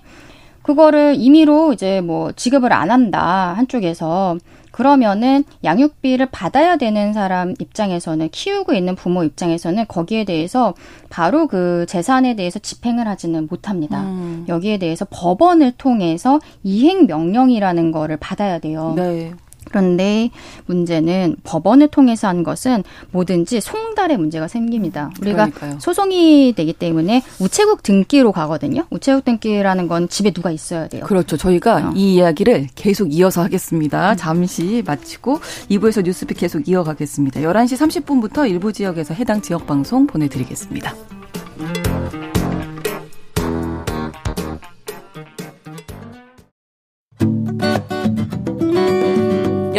[0.69, 4.37] 그거를 임의로 이제 뭐 지급을 안 한다 한쪽에서
[4.69, 10.75] 그러면은 양육비를 받아야 되는 사람 입장에서는 키우고 있는 부모 입장에서는 거기에 대해서
[11.09, 14.03] 바로 그 재산에 대해서 집행을 하지는 못합니다.
[14.03, 14.45] 음.
[14.47, 18.93] 여기에 대해서 법원을 통해서 이행 명령이라는 거를 받아야 돼요.
[18.95, 19.33] 네.
[19.65, 20.31] 그런데
[20.65, 25.11] 문제는 법원을 통해서 한 것은 뭐든지 송달의 문제가 생깁니다.
[25.21, 25.79] 우리가 그러니까요.
[25.79, 28.85] 소송이 되기 때문에 우체국 등기로 가거든요.
[28.89, 31.03] 우체국 등기라는 건 집에 누가 있어야 돼요.
[31.05, 31.37] 그렇죠.
[31.37, 31.93] 저희가 어.
[31.95, 34.11] 이 이야기를 계속 이어서 하겠습니다.
[34.11, 34.17] 음.
[34.17, 37.41] 잠시 마치고 2부에서 뉴스픽 계속 이어가겠습니다.
[37.41, 41.18] 11시 30분부터 일부 지역에서 해당 지역 방송 보내드리겠습니다.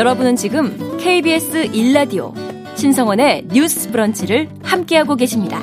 [0.00, 2.32] 여러분은 지금 KBS 1라디오
[2.74, 5.60] 신성원의 뉴스 브런치를 함께하고 계십니다.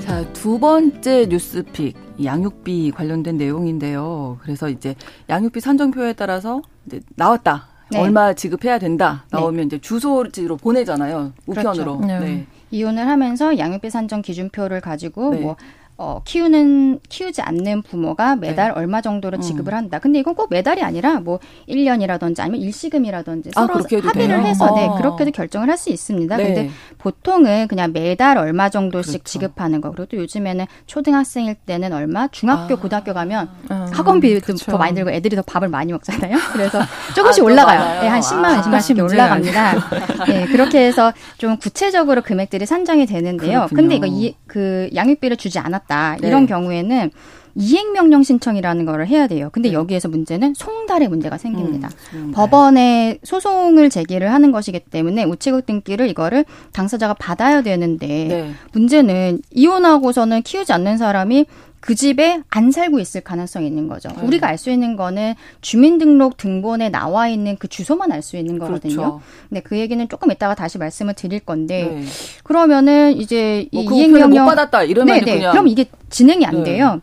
[0.00, 4.38] 자, 두 번째 뉴스픽 양육비 관련된 내용인데요.
[4.42, 4.96] 그래서 이제
[5.28, 7.68] 양육비 산정표에 따라서 이제 나왔다.
[7.92, 8.00] 네.
[8.00, 9.26] 얼마 지급해야 된다.
[9.30, 9.38] 네.
[9.38, 9.62] 나오면 네.
[9.66, 11.32] 이제 주소지로 보내잖아요.
[11.46, 11.98] 우편으로.
[11.98, 12.04] 그렇죠.
[12.04, 12.18] 네.
[12.18, 12.46] 네.
[12.72, 15.40] 이혼을 하면서 양육비 산정 기준표를 가지고 네.
[15.40, 15.54] 뭐
[16.02, 18.74] 어, 키우는, 키우지 않는 부모가 매달 네.
[18.74, 19.42] 얼마 정도로 음.
[19.42, 19.98] 지급을 한다.
[19.98, 24.46] 근데 이건 꼭 매달이 아니라 뭐 1년이라든지 아니면 일시금이라든지 아, 서로 합의를 돼요?
[24.46, 24.94] 해서 네, 아.
[24.94, 26.36] 그렇게도 결정을 할 수 있습니다.
[26.36, 26.44] 네.
[26.44, 29.24] 근데 보통은 그냥 매달 얼마 정도씩 그렇죠.
[29.24, 29.90] 지급하는 거.
[29.90, 32.76] 그리고 또 요즘에는 초등학생일 때는 얼마, 중학교, 아.
[32.78, 33.86] 고등학교 가면 아.
[33.90, 34.70] 학원비도 그렇죠.
[34.70, 36.36] 더 많이 들고 애들이 더 밥을 많이 먹잖아요.
[36.52, 36.80] 그래서
[37.14, 38.02] 조금씩 아, 올라가요.
[38.02, 40.26] 네, 한 10만 원, 20만 원씩 올라갑니다.
[40.26, 43.66] 네, 그렇게 해서 좀 구체적으로 금액들이 산정이 되는데요.
[43.68, 43.76] 그렇군요.
[43.76, 45.89] 근데 이거 이, 그 양육비를 주지 않았다.
[45.90, 46.16] 있다.
[46.20, 46.28] 네.
[46.28, 47.10] 이런 경우에는
[47.54, 49.48] 이행명령 신청이라는 거를 해야 돼요.
[49.52, 49.74] 근데 네.
[49.74, 51.90] 여기에서 문제는 송달의 문제가 생깁니다.
[52.14, 58.50] 음, 법원에 소송을 제기를 하는 것이기 때문에 우체국 등기를 이거를 당사자가 받아야 되는데 네.
[58.72, 61.46] 문제는 이혼하고서는 키우지 않는 사람이
[61.80, 64.10] 그 집에 안 살고 있을 가능성이 있는 거죠.
[64.10, 64.22] 네.
[64.22, 65.32] 우리가 알 수 있는 거는
[65.62, 68.94] 주민등록 등본에 나와 있는 그 주소만 알 수 있는 거거든요.
[68.96, 69.20] 그렇죠.
[69.48, 72.04] 근데 그 얘기는 조금 이따가 다시 말씀을 드릴 건데 네.
[72.44, 75.36] 그러면은 이제 뭐 이 이행명령 못 받았다 이러면 네네.
[75.38, 76.64] 그냥 그럼 이게 진행이 안 네.
[76.64, 77.00] 돼요.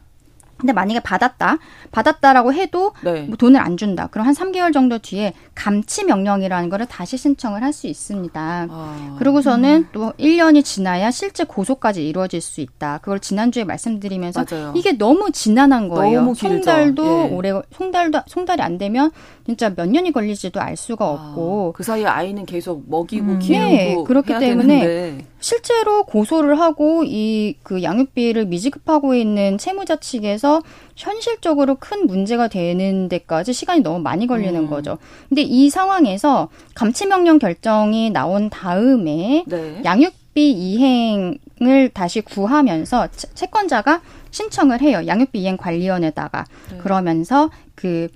[0.58, 1.58] 근데 만약에 받았다,
[1.92, 3.22] 받았다라고 해도 네.
[3.24, 4.08] 뭐 돈을 안 준다.
[4.08, 8.68] 그럼 한 3개월 정도 뒤에 감치 명령이라는 거를 다시 신청을 할 수 있습니다.
[8.72, 9.16] 아.
[9.20, 9.88] 그러고서는 음.
[9.92, 13.00] 또 1년이 지나야 실제 고소까지 이루어질 수 있다.
[13.04, 14.74] 그걸 지난주에 말씀드리면서 맞아요.
[14.76, 16.22] 이게 너무 지난한 거예요.
[16.22, 17.36] 너무 송달도 예.
[17.36, 19.12] 올해 송달도 송달이 안 되면
[19.46, 23.40] 진짜 몇 년이 걸릴지도 알 수가 아, 없고 아, 그 사이에 아이는 계속 먹이고 음.
[23.40, 25.26] 키우고 네, 그렇기 때문에 되는데.
[25.40, 30.47] 실제로 고소를 하고 이 그 양육비를 미지급하고 있는 채무자 측에서
[30.96, 34.68] 현실적으로 큰 문제가 되는 데까지 시간이 너무 많이 걸리는 음.
[34.68, 34.98] 거죠.
[35.30, 39.82] 근데 이 상황에서 감치명령 결정이 나온 다음에 네.
[39.84, 45.06] 양육비 이행을 다시 구하면서 채권자가 신청을 해요.
[45.06, 46.78] 양육비 이행 관리원에다가 네.
[46.78, 48.08] 그러면서 그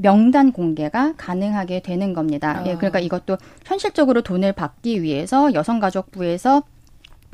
[0.00, 2.60] 명단 공개가 가능하게 되는 겁니다.
[2.60, 2.66] 아.
[2.66, 6.62] 예, 그러니까 이것도 현실적으로 돈을 받기 위해서 여성가족부에서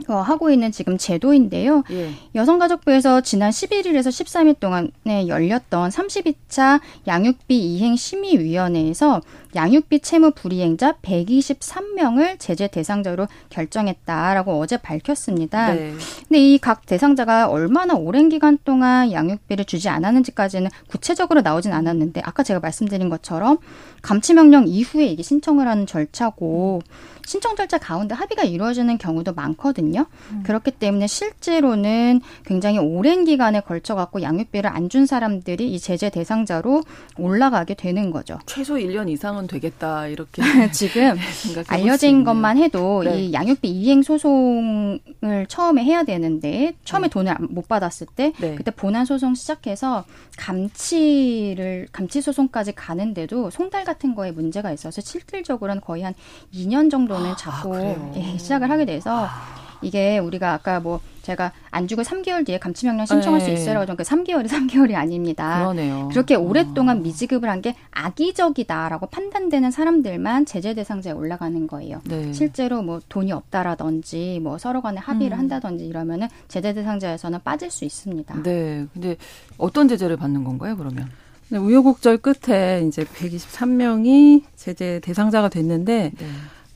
[0.08, 1.84] 어, 하고 있는 지금 제도인데요.
[1.90, 2.10] 예.
[2.34, 9.20] 여성가족부에서 지난 11일에서 13일 동안에 열렸던 32차 양육비 이행 심의위원회에서
[9.54, 15.74] 양육비 채무 불이행자 123명을 제재 대상자로 결정했다라고 어제 밝혔습니다.
[15.74, 15.94] 네.
[16.28, 22.42] 근데 이 각 대상자가 얼마나 오랜 기간 동안 양육비를 주지 않았는지까지는 구체적으로 나오진 않았는데 아까
[22.42, 23.58] 제가 말씀드린 것처럼
[24.00, 26.80] 감치 명령 이후에 이게 신청을 하는 절차고
[27.26, 30.06] 신청 절차 가운데 합의가 이루어지는 경우도 많거든요.
[30.32, 30.42] 음.
[30.44, 36.82] 그렇기 때문에 실제로는 굉장히 오랜 기간에 걸쳐 갖고 양육비를 안 준 사람들이 이 제재 대상자로
[37.18, 38.38] 올라가게 되는 거죠.
[38.46, 41.16] 최소 1년 이상은 되겠다 이렇게 지금
[41.68, 43.24] 알려진 것만 해도 네.
[43.24, 47.10] 이 양육비 이행 소송을 처음에 해야 되는데 처음에 네.
[47.10, 48.54] 돈을 못 받았을 때 네.
[48.54, 50.04] 그때 본안 소송 시작해서
[50.36, 56.14] 감치를 감치 소송까지 가는데도 송달 같은 거에 문제가 있어서 실질적으로는 거의 한
[56.52, 59.63] 2년 정도는 아, 자꾸 아, 예, 시작을 하게 돼서 아.
[59.84, 63.46] 이게 우리가 아까 뭐 제가 안 주고 3개월 뒤에 감치명령 신청할 네.
[63.46, 65.58] 수 있어요라고 그 3개월이 3개월이 아닙니다.
[65.60, 66.08] 그러네요.
[66.10, 67.00] 그렇게 오랫동안 어.
[67.00, 72.00] 미지급을 한 게 악의적이다라고 판단되는 사람들만 제재 대상자에 올라가는 거예요.
[72.04, 72.32] 네.
[72.32, 75.40] 실제로 뭐 돈이 없다라든지 뭐 서로 간에 합의를 음.
[75.40, 78.42] 한다든지 이러면은 제재 대상자에서는 빠질 수 있습니다.
[78.42, 78.86] 네.
[78.92, 79.16] 근데
[79.56, 81.08] 어떤 제재를 받는 건가요, 그러면?
[81.48, 86.26] 네, 우여곡절 끝에 이제 123명이 제재 대상자가 됐는데 네.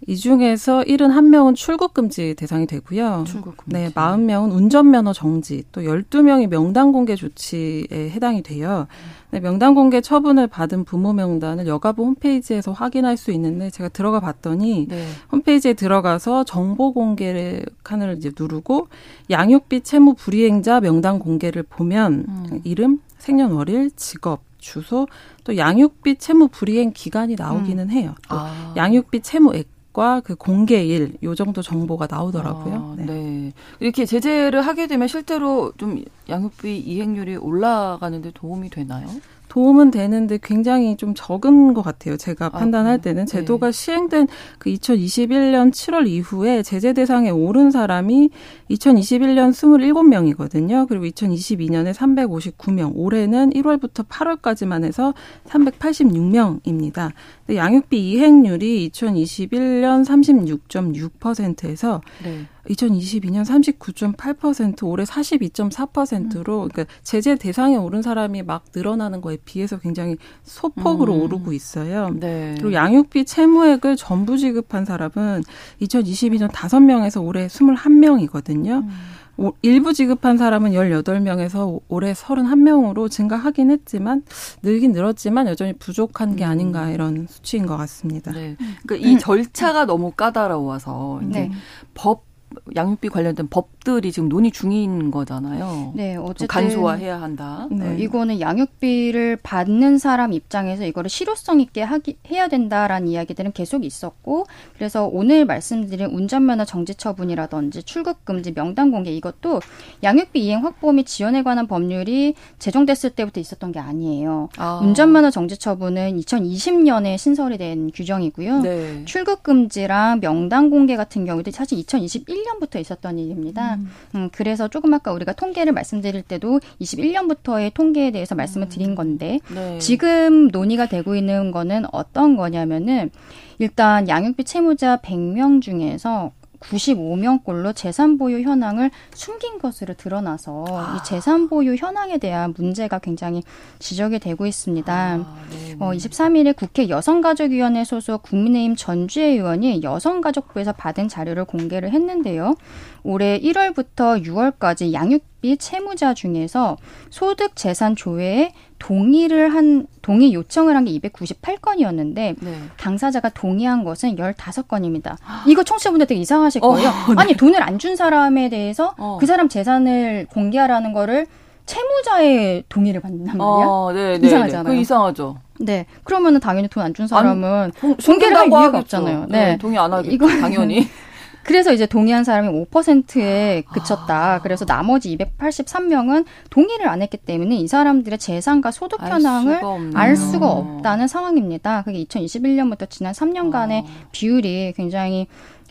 [0.09, 3.25] 이 중에서 71명은 출국 금지 대상이 되고요.
[3.27, 3.77] 출국 금지.
[3.77, 8.87] 네, 40명은 운전면허 정지, 또 12명이 명단 공개 조치에 해당이 돼요.
[9.31, 14.87] 네, 명단 공개 처분을 받은 부모 명단을 여가부 홈페이지에서 확인할 수 있는데 제가 들어가 봤더니
[14.89, 15.05] 네.
[15.31, 18.89] 홈페이지에 들어가서 정보 공개를 칸을 이제 누르고
[19.29, 22.61] 양육비 채무 불이행자 명단 공개를 보면 음.
[22.65, 25.07] 이름, 생년월일, 직업, 주소,
[25.45, 27.91] 또 양육비 채무 불이행 기간이 나오기는 음.
[27.91, 28.15] 해요.
[28.31, 28.73] 아.
[28.75, 29.78] 양육비 채무액
[30.25, 32.75] 그 공개일 요 정도 정보가 나오더라고요.
[32.75, 33.05] 아, 네.
[33.05, 33.53] 네.
[33.81, 39.09] 이렇게 제재를 하게 되면 실제로 좀 양육비 이행률이 올라가는데 도움이 되나요?
[39.49, 42.17] 도움은 되는데 굉장히 좀 적은 것 같아요.
[42.17, 43.31] 제가 아, 판단할 때는 네.
[43.31, 43.73] 제도가 네.
[43.73, 48.31] 시행된 그 2021년 7월 이후에 제재 대상에 오른 사람이
[48.71, 50.87] 2021년 27명이거든요.
[50.87, 55.15] 그리고 2022년에 359명, 올해는 1월부터 8월까지만 해서
[55.49, 57.13] 386명입니다.
[57.55, 62.47] 양육비 이행률이 2021년 36.6%에서 네.
[62.69, 66.69] 2022년 39.8% 올해 42.4%로 음.
[66.69, 71.23] 그러니까 제재 대상에 오른 사람이 막 늘어나는 거에 비해서 굉장히 소폭으로 음.
[71.23, 72.11] 오르고 있어요.
[72.15, 72.55] 네.
[72.59, 75.43] 그리고 양육비 채무액을 전부 지급한 사람은
[75.81, 78.83] 2022년 5명에서 올해 21명이거든요.
[78.83, 79.18] 음.
[79.63, 84.23] 일부 지급한 사람은 18명에서 올해 31명으로 증가하긴 했지만
[84.63, 86.51] 늘긴 늘었지만 여전히 부족한 게 음.
[86.51, 88.33] 아닌가 이런 수치인 것 같습니다.
[88.33, 88.57] 네.
[88.85, 89.19] 그러니까 이 음.
[89.19, 91.53] 절차가 너무 까다로워서 이제 네.
[91.95, 92.28] 법
[92.75, 95.93] 양육비 관련된 법들이 지금 논의 중인 거잖아요.
[95.95, 97.69] 네, 어쨌든 간소화해야 한다.
[97.71, 97.97] 네.
[97.99, 105.07] 이거는 양육비를 받는 사람 입장에서 이거를 실효성 있게 하기 해야 된다라는 이야기들은 계속 있었고, 그래서
[105.07, 109.61] 오늘 말씀드린 운전면허 정지 처분이라든지 출국 금지 명단 공개 이것도
[110.03, 114.49] 양육비 이행 확보 및 지원에 관한 법률이 제정됐을 때부터 있었던 게 아니에요.
[114.57, 114.81] 아.
[114.83, 118.61] 운전면허 정지 처분은 2020년에 신설이 된 규정이고요.
[118.61, 119.05] 네.
[119.05, 123.75] 출국 금지랑 명단 공개 같은 경우도 사실 2021 21년부터 있었던 일입니다.
[123.75, 123.91] 음.
[124.15, 124.29] 음.
[124.33, 129.79] 그래서 조금 아까 우리가 통계를 말씀드릴 때도 21년부터의 통계에 대해서 말씀을 드린 건데 네.
[129.79, 133.11] 지금 논의가 되고 있는 거는 어떤 거냐면은
[133.59, 140.97] 일단 양육비 채무자 100명 중에서 95명꼴로 재산 보유 현황을 숨긴 것으로 드러나서 아.
[140.97, 143.43] 이 재산 보유 현황에 대한 문제가 굉장히
[143.79, 144.93] 지적이 되고 있습니다.
[144.93, 145.37] 아,
[145.79, 152.55] 어, 23일에 국회 여성가족위원회 소속 국민의힘 전주혜 의원이 여성가족부에서 받은 자료를 공개를 했는데요.
[153.03, 156.77] 올해 1월부터 6월까지 양육 비 채무자 중에서
[157.11, 162.55] 소득 재산 조회에 동의를 한 동의 요청을 한 게 298건이었는데 네.
[162.77, 165.17] 당사자가 동의한 것은 15건입니다.
[165.47, 166.89] 이거 청취자분들 되게 이상하실 어, 거예요.
[166.89, 167.23] 어, 네.
[167.23, 169.19] 아니 돈을 안 준 사람에 대해서 어.
[169.21, 171.27] 그 사람 재산을 공개하라는 거를
[171.67, 173.67] 채무자의 동의를 받는단 말이야.
[173.69, 174.65] 어, 네, 네, 이상하잖아요.
[174.75, 175.39] 그 이상하죠.
[175.61, 175.87] 네.
[176.03, 178.79] 그러면은 당연히 돈 안 준 사람은 공, 공개를 할 이유가.
[178.79, 179.27] 없잖아요.
[179.29, 179.47] 네.
[179.51, 179.59] 네.
[179.59, 180.13] 동의 안 하겠죠.
[180.15, 180.89] 이거 당연히.
[181.49, 184.35] 그래서 이제 동의한 사람이 5%에 그쳤다.
[184.35, 184.41] 아.
[184.43, 189.63] 그래서 나머지 283명은 동의를 안 했기 때문에 이 사람들의 재산과 소득 현황을
[189.95, 191.85] 알 수가, 없다는 상황입니다.
[191.85, 193.87] 그게 2021년부터 지난 3년간의 아.
[194.13, 195.27] 비율이 굉장히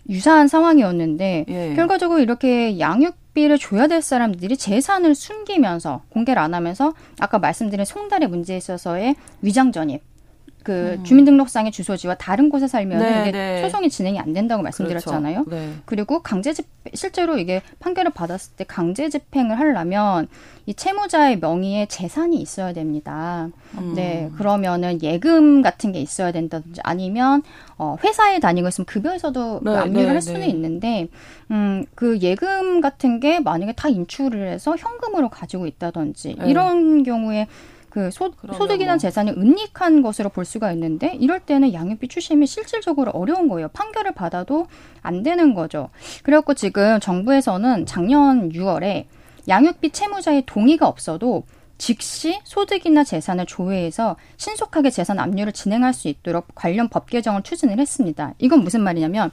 [0.10, 1.74] 유사한 상황이었는데 예.
[1.76, 8.58] 결과적으로 이렇게 양육비를 줘야 될 사람들이 재산을 숨기면서 공개를 안 하면서 아까 말씀드린 송달의 문제에
[8.58, 10.02] 있어서의 위장 전입
[10.68, 11.04] 그 음.
[11.06, 13.62] 주민등록상의 주소지와 다른 곳에 살면 네, 이게 네.
[13.62, 15.46] 소송이 진행이 안 된다고 말씀드렸잖아요.
[15.46, 15.50] 그렇죠.
[15.50, 15.76] 네.
[15.86, 20.28] 그리고 강제 집 실제로 이게 판결을 받았을 때 강제 집행을 하려면
[20.66, 23.48] 이 채무자의 명의에 재산이 있어야 됩니다.
[23.78, 23.94] 음.
[23.96, 27.44] 네, 그러면은 예금 같은 게 있어야 된다든지 아니면
[27.78, 30.48] 어 회사에 다니고 있으면 급여에서도 그 네, 그 압류를 네, 할 수는 네.
[30.48, 31.08] 있는데
[31.50, 36.50] 음 그 예금 같은 게 만약에 다 인출을 해서 현금으로 가지고 있다든지 네.
[36.50, 37.48] 이런 경우에
[37.90, 38.98] 그 소, 소득이나 뭐.
[38.98, 43.70] 재산이 은닉한 것으로 볼 수가 있는데 이럴 때는 양육비 추심이 실질적으로 어려운 거예요.
[43.70, 44.68] 판결을 받아도
[45.02, 45.90] 안 되는 거죠.
[46.24, 49.06] 그래갖고 지금 정부에서는 작년 6월에
[49.48, 51.44] 양육비 채무자의 동의가 없어도
[51.78, 58.34] 즉시 소득이나 재산을 조회해서 신속하게 재산 압류를 진행할 수 있도록 관련 법 개정을 추진을 했습니다.
[58.40, 59.32] 이건 무슨 말이냐면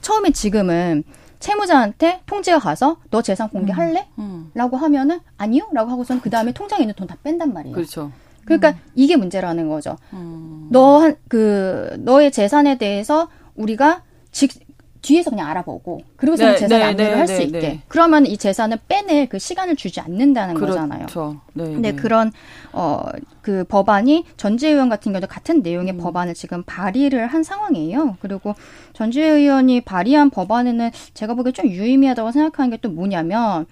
[0.00, 1.04] 처음에 지금은
[1.40, 4.08] 채무자한테 통지가 가서 너 재산 공개할래?
[4.18, 4.50] 음, 음.
[4.54, 5.68] 라고 하면은 아니요?
[5.72, 7.74] 라고 하고선 그 다음에 통장에 있는 돈 다 뺀단 말이에요.
[7.74, 8.10] 그렇죠.
[8.44, 8.74] 그러니까 음.
[8.94, 9.96] 이게 문제라는 거죠.
[10.12, 10.68] 음.
[10.70, 14.63] 너한 그 너의 재산에 대해서 우리가 직
[15.04, 17.80] 뒤에서 그냥 알아보고 그리고서 네, 재산 네, 압류를 네, 할수 네, 있게 네.
[17.88, 20.74] 그러면 이 재산을 빼낼 그 시간을 주지 않는다는 그렇죠.
[20.74, 21.06] 거잖아요.
[21.52, 21.96] 네, 근데 네.
[21.96, 22.32] 그런
[22.72, 23.02] 어
[23.44, 25.98] 그 법안이 전재 의원 같은 경우도 같은 내용의 음.
[25.98, 28.16] 법안을 지금 발의를 한 상황이에요.
[28.20, 28.54] 그리고
[28.94, 33.66] 전재 의원이 발의한 법안에는 제가 보기에 좀 유의미하다고 생각하는 게 또 뭐냐면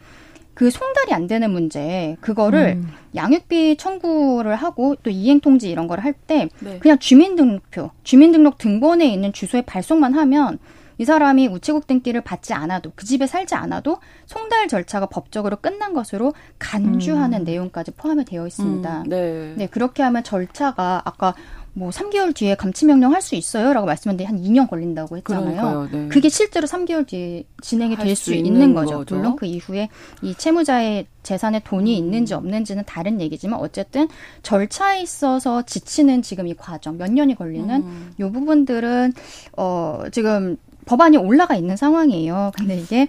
[0.55, 2.89] 그 송달이 안 되는 문제 그거를 음.
[3.15, 6.79] 양육비 청구를 하고 또 이행 통지 이런 걸 할때 네.
[6.79, 10.59] 그냥 주민등록표 주민등록 등본에 있는 주소에 발송만 하면
[10.99, 16.33] 이 사람이 우체국 등기를 받지 않아도 그 집에 살지 않아도 송달 절차가 법적으로 끝난 것으로
[16.59, 17.45] 간주하는 음.
[17.45, 19.03] 내용까지 포함이 되어 있습니다.
[19.03, 19.55] 음, 네.
[19.57, 21.35] 네, 그렇게 하면 절차가 아까
[21.75, 25.89] 뭐 3개월 뒤에 감치 명령 할 수 있어요라고 말씀했는데 한 2년 걸린다고 했잖아요.
[25.91, 26.09] 네.
[26.09, 28.99] 그게 실제로 3개월 뒤에 진행이 될 수 있는 거죠.
[28.99, 29.15] 거죠.
[29.15, 29.89] 물론 그 이후에
[30.23, 31.97] 이 채무자의 재산에 돈이 음.
[32.05, 34.09] 있는지 없는지는 다른 얘기지만 어쨌든
[34.43, 38.13] 절차에 있어서 지치는 지금 이 과정 몇 년이 걸리는 음.
[38.21, 39.13] 요 부분들은
[39.57, 42.53] 어 지금 법안이 올라가 있는 상황이에요.
[42.57, 43.09] 근데 이게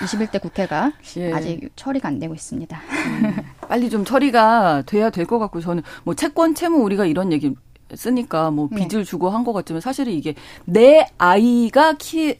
[0.00, 1.32] 21대 국회가 예.
[1.32, 2.80] 아직 처리가 안 되고 있습니다.
[2.80, 3.36] 음,
[3.68, 7.54] 빨리 좀 처리가 돼야 될 것 같고 저는 뭐 채권 채무 우리가 이런 얘기
[7.94, 8.76] 쓰니까 뭐 네.
[8.86, 9.04] 빚을 네.
[9.04, 10.34] 주고 한 것 같지만 사실은 이게
[10.64, 12.38] 내 아이가 키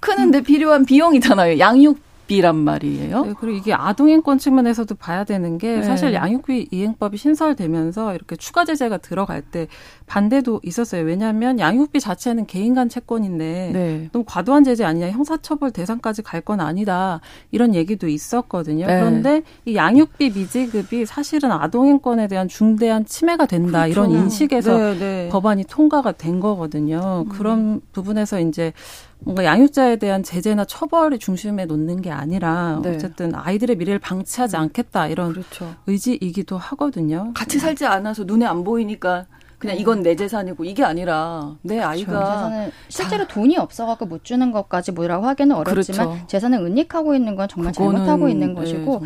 [0.00, 0.44] 크는데 음.
[0.44, 1.58] 필요한 비용이잖아요.
[1.58, 3.24] 양육 양육 비란 말이에요.
[3.24, 5.82] 네, 그리고 이게 아동인권 측면에서도 봐야 되는 게 네.
[5.82, 9.66] 사실 양육비 이행법이 신설되면서 이렇게 추가 제재가 들어갈 때
[10.06, 11.04] 반대도 있었어요.
[11.04, 14.08] 왜냐하면 양육비 자체는 개인 간 채권인데 네.
[14.12, 17.20] 너무 과도한 제재 아니냐 형사처벌 대상까지 갈 건 아니다
[17.52, 18.86] 이런 얘기도 있었거든요.
[18.86, 18.98] 네.
[18.98, 23.92] 그런데 이 양육비 미지급이 사실은 아동인권에 대한 중대한 침해가 된다 그렇죠.
[23.92, 25.28] 이런 인식에서 네, 네.
[25.30, 27.24] 법안이 통과가 된 거거든요.
[27.26, 27.28] 음.
[27.28, 28.72] 그런 부분에서 이제
[29.24, 32.94] 뭔가 양육자에 대한 제재나 처벌이 중심에 놓는 게 아니라 네.
[32.96, 35.74] 어쨌든 아이들의 미래를 방치하지 않겠다 이런 그렇죠.
[35.86, 37.32] 의지이기도 하거든요.
[37.34, 39.26] 같이 살지 않아서 눈에 안 보이니까
[39.58, 41.88] 그냥 이건 내 재산이고 이게 아니라 내 그렇죠.
[41.88, 43.32] 아이가 실제로 자.
[43.34, 46.26] 돈이 없어갖고 못 주는 것까지 뭐라고 하기는 어렵지만 그렇죠.
[46.26, 49.04] 재산을 은닉하고 있는 건 정말 잘못하고 있는 네, 것이고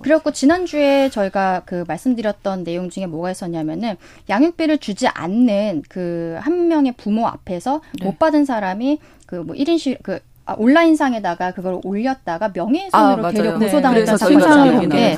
[0.00, 3.96] 그리고 지난주에 저희가 그 말씀드렸던 내용 중에 뭐가 있었냐면은
[4.30, 8.06] 양육비를 주지 않는 그 한 명의 부모 앞에서 네.
[8.06, 14.16] 못 받은 사람이 그 뭐 1인실 그 아, 온라인상에다가 그걸 올렸다가 명예훼손으로 아, 되려 고소당했던
[14.16, 14.16] 네.
[14.16, 15.16] 사건이 네.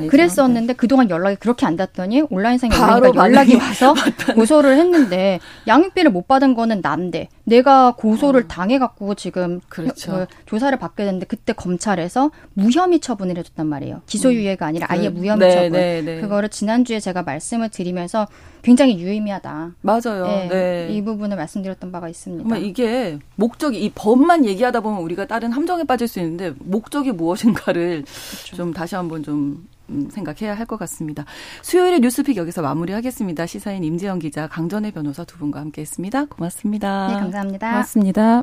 [0.00, 0.06] 네.
[0.06, 3.94] 그랬었는데 그동안 연락이 그렇게 안 닿더니 온라인상에 올리니까 연락이 와서
[4.36, 8.48] 고소를 했는데 양육비를 못 받은 거는 난데 내가 고소를 어.
[8.48, 10.12] 당해갖고 지금 그렇죠.
[10.12, 14.02] 그 조사를 받게 됐는데 그때 검찰에서 무혐의 처분을 해줬단 말이에요.
[14.06, 15.08] 기소유예가 아니라 아예 네.
[15.10, 15.72] 무혐의 네, 처분.
[15.72, 18.26] 네, 네, 그거를 지난주에 제가 말씀을 드리면서
[18.62, 19.74] 굉장히 유의미하다.
[19.80, 20.26] 맞아요.
[20.26, 20.88] 네, 네.
[20.90, 22.56] 이 부분을 말씀드렸던 바가 있습니다.
[22.56, 28.56] 이게 목적이 이 법만 얘기하다 보면 우리가 다른 함정에 빠질 수 있는데 목적이 무엇인가를 그렇죠.
[28.56, 29.68] 좀 다시 한번 좀 음,
[30.10, 31.24] 생각해야 할 것 같습니다.
[31.62, 33.46] 수요일에 뉴스픽 여기서 마무리하겠습니다.
[33.46, 36.26] 시사인 임지영 기자, 강전의 변호사 두 분과 함께했습니다.
[36.26, 37.08] 고맙습니다.
[37.08, 37.70] 네, 감사합니다.
[37.70, 38.42] 고맙습니다.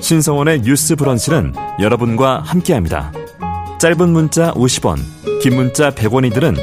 [0.00, 3.12] 신성원의 뉴스 브런치는 여러분과 함께합니다.
[3.78, 4.98] 짧은 문자 50원,
[5.40, 6.56] 긴 문자 100원이들은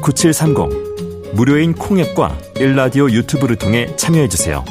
[0.00, 1.34] 9730.
[1.34, 4.64] 무료인 콩앱과 일라디오 유튜브를 통해 참여해주세요.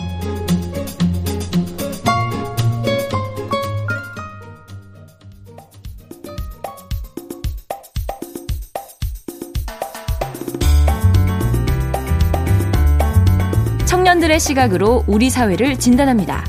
[14.36, 16.44] 청년들의 시각으로 우리 사회를 진단합니다.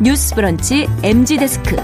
[0.00, 1.76] 뉴스 브런치 MZ 데스크.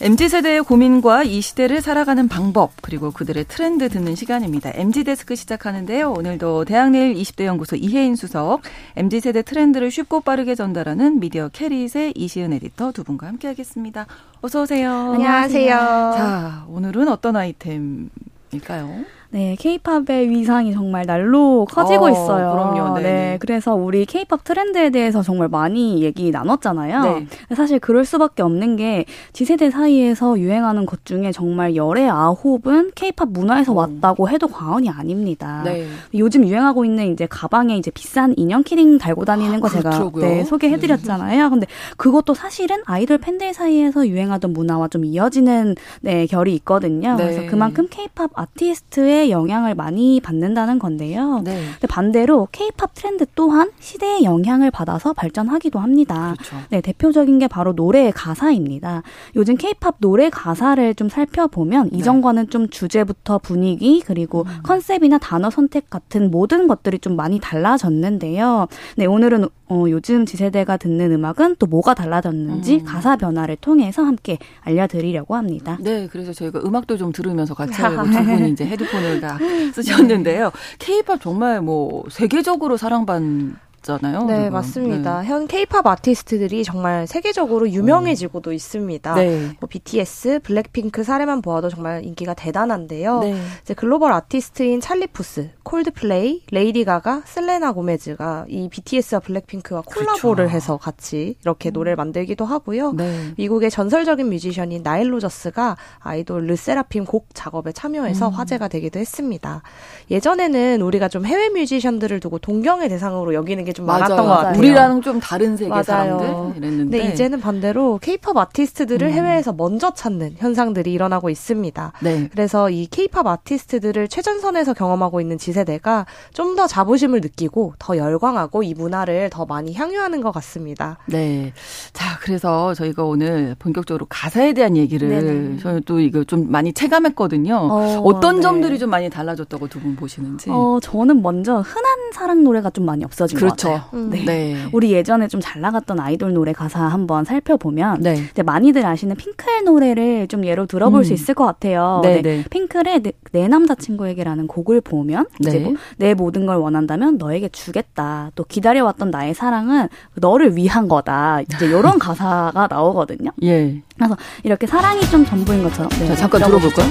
[0.00, 4.70] MZ세대의 고민과 이 시대를 살아가는 방법, 그리고 그들의 트렌드 듣는 시간입니다.
[4.74, 6.10] MZ데스크 시작하는데요.
[6.10, 8.62] 오늘도 대학내일 20대 연구소 이혜인 수석,
[8.96, 14.06] MZ세대 트렌드를 쉽고 빠르게 전달하는 미디어 캐릿의 이시은 에디터 두 분과 함께 하겠습니다.
[14.40, 15.12] 어서 오세요.
[15.14, 15.76] 안녕하세요.
[15.76, 19.04] 자, 오늘은 어떤 아이템일까요?
[19.32, 22.50] 네, 케이팝의 위상이 정말 날로 커지고 어, 있어요.
[22.50, 22.98] 그럼요.
[22.98, 23.02] 네,
[23.32, 27.02] 네, 그래서 우리 케이팝 트렌드에 대해서 정말 많이 얘기 나눴잖아요.
[27.02, 27.26] 네.
[27.54, 33.72] 사실 그럴 수밖에 없는 게 지세대 사이에서 유행하는 것 중에 정말 열의 아홉은 케이팝 문화에서
[33.72, 33.76] 음.
[33.76, 35.62] 왔다고 해도 과언이 아닙니다.
[35.64, 35.86] 네.
[36.14, 40.44] 요즘 유행하고 있는 이제 가방에 이제 비싼 인형 키링 달고 다니는 아, 거 제가 네,
[40.44, 41.44] 소개해드렸잖아요.
[41.44, 41.48] 네.
[41.48, 41.66] 근데
[41.96, 47.16] 그것도 사실은 아이돌 팬들 사이에서 유행하던 문화와 좀 이어지는 네, 결이 있거든요.
[47.16, 47.24] 네.
[47.24, 51.42] 그래서 그만큼 케이팝 아티스트의 영향을 많이 받는다는 건데요.
[51.44, 51.60] 네.
[51.72, 56.34] 근데 반대로 케이팝 트렌드 또한 시대의 영향을 받아서 발전하기도 합니다.
[56.38, 56.56] 그렇죠.
[56.70, 59.02] 네, 대표적인 게 바로 노래의 가사입니다.
[59.36, 61.98] 요즘 케이팝 노래 가사를 좀 살펴보면 네.
[61.98, 64.60] 이전과는 좀 주제부터 분위기 그리고 음.
[64.62, 68.68] 컨셉이나 단어 선택 같은 모든 것들이 좀 많이 달라졌는데요.
[68.96, 72.84] 네, 오늘은 어, 요즘 Z세대가 듣는 음악은 또 뭐가 달라졌는지 음.
[72.84, 75.78] 가사 변화를 통해서 함께 알려드리려고 합니다.
[75.80, 79.38] 네, 그래서 저희가 음악도 좀 들으면서 같이 두 분이 이제 헤드폰을 다
[79.72, 80.50] 쓰셨는데요.
[80.78, 84.24] 케이팝 정말 뭐 세계적으로 사랑받 번 는 잖아요.
[84.24, 84.52] 네, 지금.
[84.52, 85.20] 맞습니다.
[85.22, 85.28] 네.
[85.28, 88.54] 현 케이팝 아티스트들이 정말 세계적으로 유명해지고도 음.
[88.54, 89.14] 있습니다.
[89.14, 89.50] 네.
[89.58, 93.20] 뭐 BTS, 블랙핑크 사례만 보아도 정말 인기가 대단한데요.
[93.20, 93.36] 네.
[93.62, 100.54] 이제 글로벌 아티스트인 찰리 푸스, 콜드플레이, 레이디 가가, 셀레나 고메즈가 이 BTS와 블랙핑크와 콜라보를 그렇죠.
[100.54, 101.72] 해서 같이 이렇게 음.
[101.72, 102.92] 노래를 만들기도 하고요.
[102.92, 103.32] 네.
[103.36, 108.32] 미국의 전설적인 뮤지션인 나일 로저스가 아이돌 르세라핌 곡 작업에 참여해서 음.
[108.32, 109.62] 화제가 되기도 했습니다.
[110.10, 114.58] 예전에는 우리가 좀 해외 뮤지션들을 두고 동경의 대상으로 여기는 게 게좀 많았던 것 같아요.
[114.58, 115.84] 우리랑 좀 다른 세계 맞아요.
[115.84, 116.98] 사람들 이랬는데.
[116.98, 119.12] 근데 이제는 반대로 케이팝 아티스트들을 음.
[119.12, 121.92] 해외에서 먼저 찾는 현상들이 일어나고 있습니다.
[122.02, 122.28] 네.
[122.30, 128.74] 그래서 이 케이팝 아티스트들을 최전선에서 경험하고 있는 지세대가 좀 더 자부심을 느끼고 더 열광하고 이
[128.74, 130.98] 문화를 더 많이 향유하는 것 같습니다.
[131.06, 131.52] 네.
[131.92, 137.54] 자, 그래서 저희가 오늘 본격적으로 가사에 대한 얘기를 저희 또 이거 좀 많이 체감했거든요.
[137.54, 138.42] 어, 떤 네.
[138.42, 140.50] 점들이 좀 많이 달라졌다고 두 분 보시는지.
[140.50, 143.54] 어, 저는 먼저 흔한 사랑 노래가 좀 많이 없어진 그렇죠.
[143.54, 143.84] 것 그렇죠.
[143.92, 144.24] 네.
[144.24, 144.56] 네.
[144.72, 148.12] 우리 예전에 좀 잘 나갔던 아이돌 노래 가사 한번 살펴보면 네.
[148.30, 151.04] 이제 많이들 아시는 핑클 노래를 좀 예로 들어볼 음.
[151.04, 152.00] 수 있을 것 같아요.
[152.04, 152.44] 네, 네.
[152.50, 155.58] 핑클의 내, 내 남자친구에게라는 곡을 보면 이제 네.
[155.98, 158.30] 뭐내 모든 걸 원한다면 너에게 주겠다.
[158.34, 161.40] 또 기다려왔던 나의 사랑은 너를 위한 거다.
[161.40, 163.30] 이제 이런 가사가 나오거든요.
[163.42, 163.82] 예.
[163.96, 165.88] 그래서 이렇게 사랑이 좀 전부인 것처럼.
[165.98, 166.86] 네, 자, 잠깐 들어볼까요?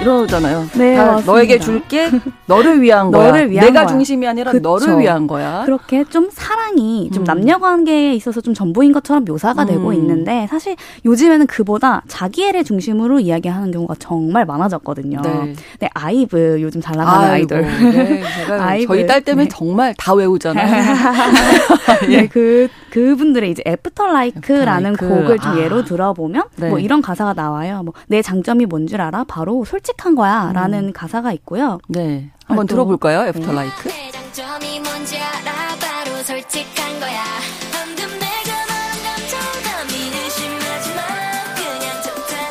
[0.00, 0.66] 이러잖아요.
[0.76, 0.96] 네,
[1.26, 2.10] 너에게 줄게.
[2.46, 3.26] 너를 위한 거야.
[3.26, 3.86] 너를 위한 내가 거야.
[3.94, 4.62] 중심이 아니라 그쵸.
[4.62, 5.62] 너를 위한 거야.
[5.66, 7.24] 그렇게 좀 사랑이 좀 음.
[7.24, 9.68] 남녀 관계에 있어서 좀 전부인 것처럼 묘사가 음.
[9.68, 15.20] 되고 있는데 사실 요즘에는 그보다 자기애를 중심으로 이야기하는 경우가 정말 많아졌거든요.
[15.22, 15.54] 네.
[15.80, 17.62] 네 아이브 요즘 잘 나가는 아이고, 아이돌.
[17.92, 18.22] 네,
[18.58, 18.94] 아이브.
[18.94, 19.48] 저희 딸 때문에 네.
[19.54, 20.82] 정말 다 외우잖아요.
[22.08, 25.58] 네, 그 그분들의 이제 After Like라는 곡을 좀 아.
[25.58, 26.68] 예로 들어보면 네.
[26.70, 27.82] 뭐 이런 가사가 나와요.
[27.84, 29.24] 뭐 내 장점이 뭔 줄 알아?
[29.28, 30.92] 바로 솔직 한 거야 라는 음.
[30.92, 31.78] 가사가 있고요.
[31.88, 32.30] 네.
[32.46, 33.26] 한번 또, 들어볼까요?
[33.28, 33.90] After Like.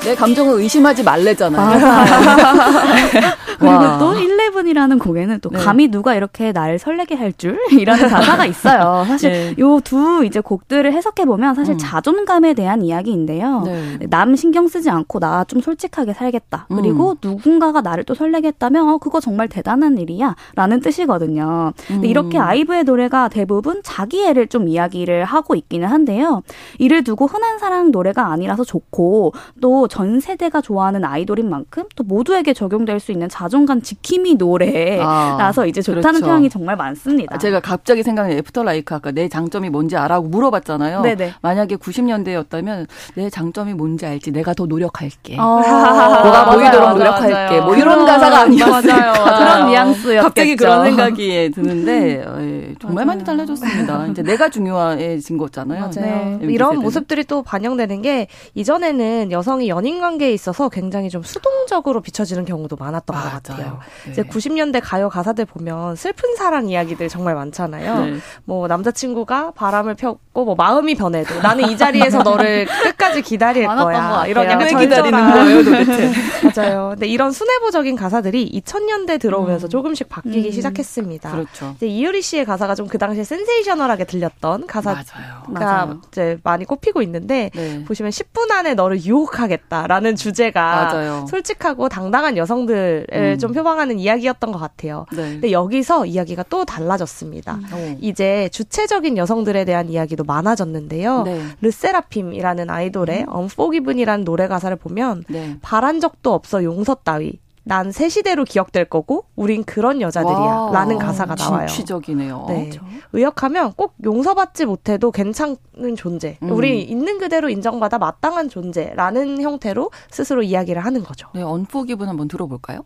[0.04, 1.80] 내 감정을 의심하지 말래잖아요.
[3.60, 4.18] 그리고 또
[4.50, 5.60] 11이라는 곡에는 또 네.
[5.60, 9.04] 감히 누가 이렇게 날 설레게 할 줄이라는 가사가 있어요.
[9.08, 9.56] 사실 네.
[9.60, 11.78] 요두 이제 곡들을 해석해 보면 사실 음.
[11.78, 13.62] 자존감에 대한 이야기인데요.
[13.66, 14.00] 네.
[14.10, 16.68] 남 신경 쓰지 않고 나 좀 솔직하게 살겠다.
[16.68, 17.16] 그리고 음.
[17.24, 21.74] 누군가가 나를 또 설레게 했다면 어 그거 정말 대단한 일이야라는 뜻이거든요.
[21.92, 22.06] 음.
[22.06, 26.44] 이렇게 아이브의 노래가 대부분 자기애를 좀 이야기를 하고 있기는 한데요.
[26.78, 32.54] 이를 두고 흔한 사랑 노래가 아니라서 좋고 또 전 세대가 좋아하는 아이돌인 만큼 또 모두에게
[32.54, 36.26] 적용될 수 있는 자존감 지킴이 노래라서 아, 이제 좋다는 그렇죠.
[36.26, 37.38] 평이 정말 많습니다.
[37.38, 41.02] 제가 갑자기 생각난 After LIKE 아까 내 장점이 뭔지 알아고 물어봤잖아요.
[41.02, 41.34] 네네.
[41.42, 45.38] 만약에 90년대였다면 내 장점이 뭔지 알지 내가 더 노력할게.
[45.40, 45.60] 어,
[46.24, 47.34] 뭐가 보이도록 노력할게.
[47.34, 47.64] 맞아요.
[47.66, 49.14] 뭐 이런 가사가 아니었어요.
[49.14, 50.24] 그런 뉘앙스였겠죠.
[50.24, 54.08] 갑자기 그런 생각이 드는데 예, 정말 많이 달라졌습니다.
[54.08, 55.90] 이제 내가 중요해진 거잖아요.
[55.92, 56.40] 네.
[56.44, 62.76] 이런 모습들이 또 반영되는 게 이전에는 여성이 연인 관계에 있어서 굉장히 좀 수동적으로 비춰지는 경우도
[62.78, 63.30] 많았던 맞아요.
[63.30, 63.80] 것 같아요.
[64.06, 64.12] 네.
[64.12, 68.06] 이제 90년대 가요 가사들 보면 슬픈 사랑 이야기들 정말 많잖아요.
[68.06, 68.18] 네.
[68.44, 74.26] 뭐 남자친구가 바람을 폈고 뭐 마음이 변해도 나는 이 자리에서 너를 끝까지 기다릴 거야.
[74.28, 76.12] 이런 약간 기다리는 거예요, 도대체.
[76.56, 76.90] 맞아요.
[76.92, 79.70] 근데 이런 순애보적인 가사들이 2000년대 들어오면서 음.
[79.70, 80.52] 조금씩 바뀌기 음.
[80.52, 81.32] 시작했습니다.
[81.32, 81.74] 그렇죠.
[81.78, 85.04] 이제 이유리 씨의 가사가 좀 그 당시에 센세이셔널하게 들렸던 가사가
[85.48, 86.02] 맞아요.
[86.12, 87.86] 이제 많이 꼽히고 있는데 네.
[87.86, 90.62] 보시면 10분 안에 너를 유혹하겠다라는 주제가
[90.92, 91.26] 맞아요.
[91.30, 93.38] 솔직하고 당당한 여성들을 음.
[93.40, 95.06] 좀 표방하는 이야기 였던 것 같아요.
[95.12, 95.34] 네.
[95.34, 97.56] 근데 여기서 이야기가 또 달라졌습니다.
[97.56, 97.98] 음.
[98.02, 101.24] 이제 주체적인 여성들에 대한 이야기도 많아졌는데요.
[101.24, 101.42] 네.
[101.62, 103.36] 르세라핌이라는 아이돌의 음.
[103.36, 105.58] Unforgiven이라는 노래 가사를 보면 네.
[105.62, 111.36] 바란 적도 없어 용서 따위 난새 시대로 기억될 거고 우린 그런 여자들이야 와, 라는 가사가
[111.36, 111.68] 나와요.
[111.68, 112.46] 진취적이네요.
[112.48, 112.62] 네.
[112.70, 112.84] 그렇죠.
[113.14, 115.58] 의역하면 꼭 용서받지 못해도 괜찮은
[115.96, 116.38] 존재.
[116.42, 116.52] 음.
[116.52, 121.28] 우리 있는 그대로 인정받아 마땅한 존재라는 형태로 스스로 이야기를 하는 거죠.
[121.36, 122.86] 네, 언포기분 한번 들어볼까요?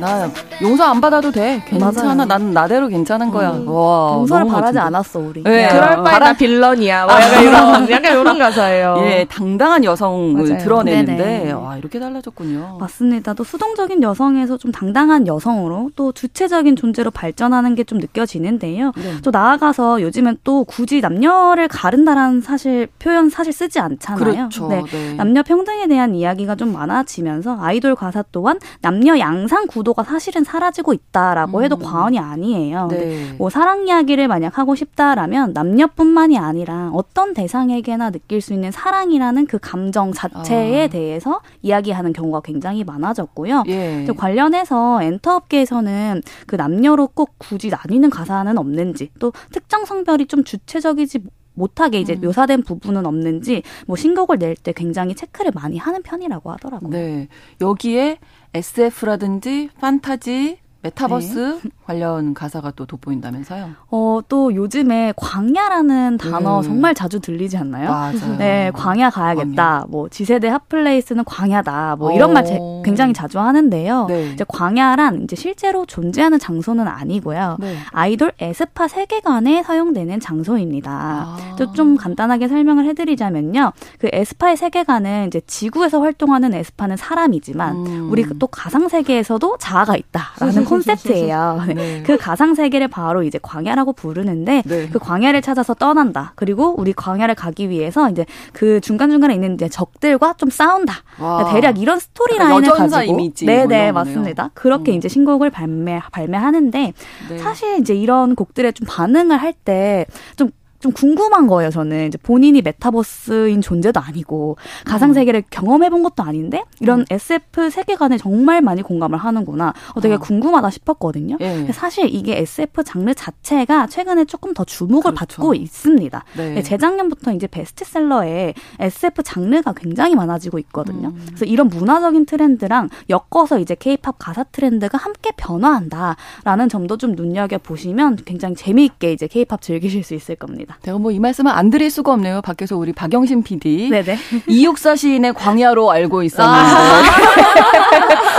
[0.00, 0.30] 나
[0.62, 1.62] 용서 안 받아도 돼.
[1.66, 2.14] 괜찮아.
[2.14, 2.24] 맞아요.
[2.24, 3.50] 난 나대로 괜찮은 거야.
[3.50, 3.66] 음.
[3.68, 4.14] 와.
[4.18, 5.42] 용서를 바라지 않았어, 우리.
[5.42, 5.68] 네.
[5.68, 7.06] 그럴 바에 나 빌런이야.
[7.06, 8.96] 뭐 약간 이런, 약간 이런 가사예요.
[9.02, 10.58] 예, 당당한 여성을 맞아요.
[10.62, 11.52] 드러내는데, 네네.
[11.52, 12.76] 와, 이렇게 달라졌군요.
[12.78, 13.34] 맞습니다.
[13.34, 18.92] 또 수동적인 여성에서 좀 당당한 여성으로 또 주체적인 존재로 발전하는 게 좀 느껴지는데요.
[18.96, 19.14] 네.
[19.22, 24.18] 또 나아가서 요즘은 또 굳이 남녀를 가른다라는 사실, 표현 사실 쓰지 않잖아요.
[24.34, 24.68] 그렇죠.
[24.68, 24.82] 네.
[24.92, 25.14] 네.
[25.14, 30.92] 남녀 평등에 대한 이야기가 좀 많아지면서 아이돌 가사 또한 남녀 양상 구도 구도가 사실은 사라지고
[30.92, 31.82] 있다라고 해도 음.
[31.82, 32.88] 과언이 아니에요.
[32.88, 33.34] 네.
[33.38, 39.58] 뭐 사랑 이야기를 만약 하고 싶다라면 남녀뿐만이 아니라 어떤 대상에게나 느낄 수 있는 사랑이라는 그
[39.58, 40.88] 감정 자체에 아.
[40.88, 43.64] 대해서 이야기하는 경우가 굉장히 많아졌고요.
[43.68, 44.06] 예.
[44.16, 51.20] 관련해서 엔터업계에서는 그 남녀로 꼭 굳이 나뉘는 가사는 없는지 또 특정 성별이 좀 주체적이지
[51.58, 52.20] 못하게 이제 음.
[52.22, 56.90] 묘사된 부분은 없는지 뭐 신곡을 낼 때 굉장히 체크를 많이 하는 편이라고 하더라고요.
[56.90, 57.28] 네.
[57.60, 58.18] 여기에
[58.54, 61.70] SF라든지 판타지, 메타버스 네.
[61.84, 63.70] 관련 가사가 또 돋보인다면서요?
[63.90, 66.62] 어, 또 요즘에 광야라는 단어 음.
[66.62, 67.90] 정말 자주 들리지 않나요?
[67.90, 68.36] 맞아요.
[68.38, 69.54] 네, 광야 가야겠다.
[69.54, 69.84] 광야.
[69.88, 71.96] 뭐 지세대 핫플레이스는 광야다.
[71.96, 74.06] 뭐 이런 말 제, 굉장히 자주 하는데요.
[74.06, 74.32] 네.
[74.32, 77.56] 이제 광야란 이제 실제로 존재하는 장소는 아니고요.
[77.60, 77.76] 네.
[77.90, 80.90] 아이돌 에스파 세계관에 사용되는 장소입니다.
[80.90, 81.56] 아.
[81.56, 83.72] 또좀 간단하게 설명을 해 드리자면요.
[83.98, 88.08] 그 에스파의 세계관은 이제 지구에서 활동하는 에스파는 사람이지만 음.
[88.10, 91.62] 우리 또 가상 세계에서도 자아가 있다라는 콘셉트예요.
[91.74, 92.02] 네.
[92.04, 94.88] 그 가상 세계를 바로 이제 광야라고 부르는데 네.
[94.88, 96.32] 그 광야를 찾아서 떠난다.
[96.34, 100.94] 그리고 우리 광야를 가기 위해서 이제 그 중간 중간에 있는 이제 적들과 좀 싸운다.
[101.20, 101.52] 와.
[101.52, 104.50] 대략 이런 스토리 라인을 가지고 이미지 네네 네, 맞습니다.
[104.54, 104.96] 그렇게 음.
[104.96, 106.92] 이제 신곡을 발매 발매하는데
[107.30, 107.38] 네.
[107.38, 110.06] 사실 이제 이런 곡들에 좀 반응을 할 때
[110.36, 110.50] 좀
[110.80, 112.08] 좀 궁금한 거예요, 저는.
[112.08, 115.48] 이제 본인이 메타버스인 존재도 아니고, 가상세계를 음.
[115.50, 117.04] 경험해본 것도 아닌데, 이런 음.
[117.10, 119.74] SF 세계관에 정말 많이 공감을 하는구나.
[119.94, 120.18] 어, 되게 어.
[120.18, 121.36] 궁금하다 싶었거든요.
[121.40, 121.68] 예.
[121.72, 125.36] 사실 이게 SF 장르 자체가 최근에 조금 더 주목을 그렇죠.
[125.36, 126.24] 받고 있습니다.
[126.36, 126.62] 네.
[126.62, 131.08] 재작년부터 이제 베스트셀러에 SF 장르가 굉장히 많아지고 있거든요.
[131.08, 131.22] 음.
[131.26, 138.54] 그래서 이런 문화적인 트렌드랑 엮어서 이제 케이팝 가사 트렌드가 함께 변화한다라는 점도 좀 눈여겨보시면 굉장히
[138.54, 140.67] 재미있게 이제 케이팝 즐기실 수 있을 겁니다.
[140.68, 140.76] 있습니다.
[140.82, 142.42] 제가 뭐 이 말씀은 안 드릴 수가 없네요.
[142.42, 143.88] 밖에서 우리 박영신 PD.
[143.90, 144.18] 네네.
[144.46, 146.60] 이육사 시인의 광야로 알고 있었는데.
[146.60, 147.02] 아.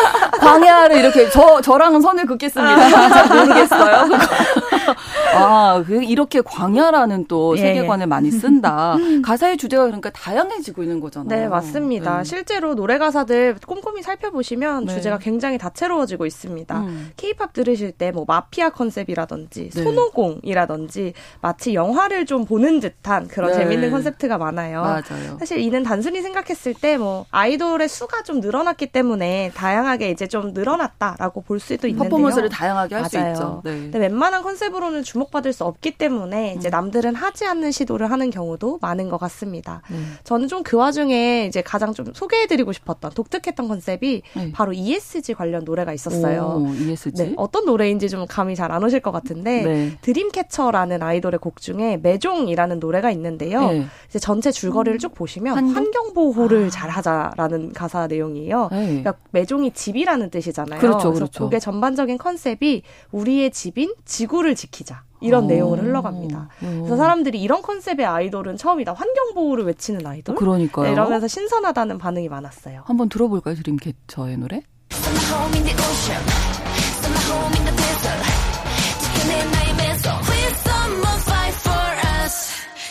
[0.39, 2.89] 광야를 이렇게 저 저랑은 선을 긋겠습니다.
[3.09, 4.05] 잘 모르겠어요.
[5.35, 8.05] 아, 그 이렇게 광야라는 또 예, 세계관을 예.
[8.07, 8.95] 많이 쓴다.
[9.23, 11.39] 가사의 주제가 그러니까 다양해지고 있는 거잖아요.
[11.39, 12.19] 네, 맞습니다.
[12.19, 12.23] 네.
[12.23, 14.93] 실제로 노래 가사들 꼼꼼히 살펴보시면 네.
[14.95, 16.85] 주제가 굉장히 다채로워지고 있습니다.
[17.17, 17.53] 케이팝 음.
[17.53, 19.83] 들으실 때 뭐 마피아 컨셉이라든지 네.
[19.83, 23.57] 손오공이라든지 마치 영화를 좀 보는 듯한 그런 네.
[23.59, 24.81] 재밌는 컨셉트가 많아요.
[24.81, 25.37] 맞아요.
[25.39, 31.41] 사실 이는 단순히 생각했을 때 뭐 아이돌의 수가 좀 늘어났기 때문에 다양하게 이제 좀 늘어났다라고
[31.41, 32.09] 볼 수도 있는데요.
[32.09, 33.61] 퍼포먼스를 다양하게 할 수 있죠.
[33.63, 33.71] 네.
[33.71, 36.71] 근데 웬만한 컨셉으로는 주목받을 수 없기 때문에 이제 음.
[36.71, 39.81] 남들은 하지 않는 시도를 하는 경우도 많은 것 같습니다.
[39.89, 39.97] 네.
[40.23, 44.51] 저는 좀 그 와중에 이제 가장 좀 소개해드리고 싶었던 독특했던 컨셉이 네.
[44.51, 46.63] 바로 ESG 관련 노래가 있었어요.
[46.67, 47.23] 오, ESG?
[47.23, 49.97] 네, 어떤 노래인지 좀 감이 잘 안 오실 것 같은데 네.
[50.01, 53.67] 드림캐쳐라는 아이돌의 곡 중에 Maison이라는 노래가 있는데요.
[53.71, 53.85] 네.
[54.07, 54.99] 이제 전체 줄거리를 음.
[54.99, 56.69] 쭉 보시면 환경 보호를 아.
[56.69, 58.67] 잘 하자라는 가사 내용이에요.
[58.71, 58.85] 네.
[58.87, 60.79] 그러니까 매종이 집이라는 뜻이잖아요.
[60.79, 61.45] 그렇죠, 그렇죠.
[61.45, 65.03] 그게 전반적인 컨셉이 우리의 집인 지구를 지키자.
[65.21, 65.47] 이런 오.
[65.47, 66.47] 내용을 흘러갑니다.
[66.59, 68.93] 그래서 사람들이 이런 컨셉의 아이돌은 처음이다.
[68.93, 70.35] 환경 보호를 외치는 아이돌.
[70.35, 70.85] 그러니까요.
[70.85, 72.83] 네, 이러면서 신선하다는 반응이 많았어요.
[72.85, 74.61] 한번 들어볼까요, 드림캐쳐의 노래?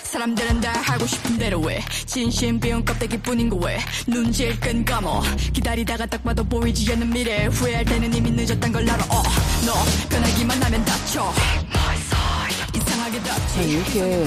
[0.08, 1.84] 사람들은 다 하고 싶은 대로 해.
[2.06, 3.78] 진심 비운 껍데기뿐인 거왜?
[4.06, 5.22] 눈질 끈 감어.
[5.52, 7.46] 기다리다가 딱 봐도 보이지 않는 미래.
[7.46, 9.04] 후회할 때는 이미 늦었단 걸 알아.
[9.04, 9.22] 어,
[9.66, 9.74] 너
[10.08, 11.32] 변하기만 하면 다쳐.
[13.56, 14.26] 네, 이렇게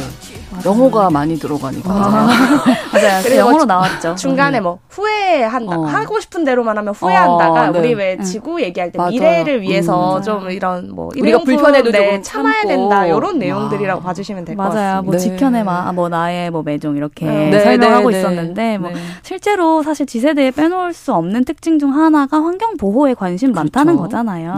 [0.66, 1.90] 영어가 많이 들어가니까.
[1.92, 2.28] 아,
[2.94, 3.22] 맞아요.
[3.24, 4.16] 그리고 영어로 나왔죠.
[4.16, 5.78] 중간에 뭐 후회한다.
[5.80, 5.84] 어.
[5.86, 7.80] 하고 싶은 대로만 하면 후회한다가 어, 네.
[7.80, 9.12] 우리 왜 지구 얘기할 때 맞아요.
[9.12, 13.06] 미래를 위해서 음, 좀 이런 뭐 우리가 불편해도 네, 참아야 된다.
[13.06, 14.82] 이런 내용들이라고 봐주시면 될 것 같습니다.
[14.92, 15.02] 맞아요.
[15.04, 15.20] 뭐 네.
[15.20, 17.60] 지켜내마, 뭐 나의 뭐 Maison 이렇게 네.
[17.64, 18.92] 설명하고 네, 네, 있었는데 뭐
[19.24, 23.64] 실제로 사실 Z세대에 빼놓을 수 없는 특징 중 하나가 환경 보호에 관심 그렇죠.
[23.64, 24.56] 많다는 거잖아요.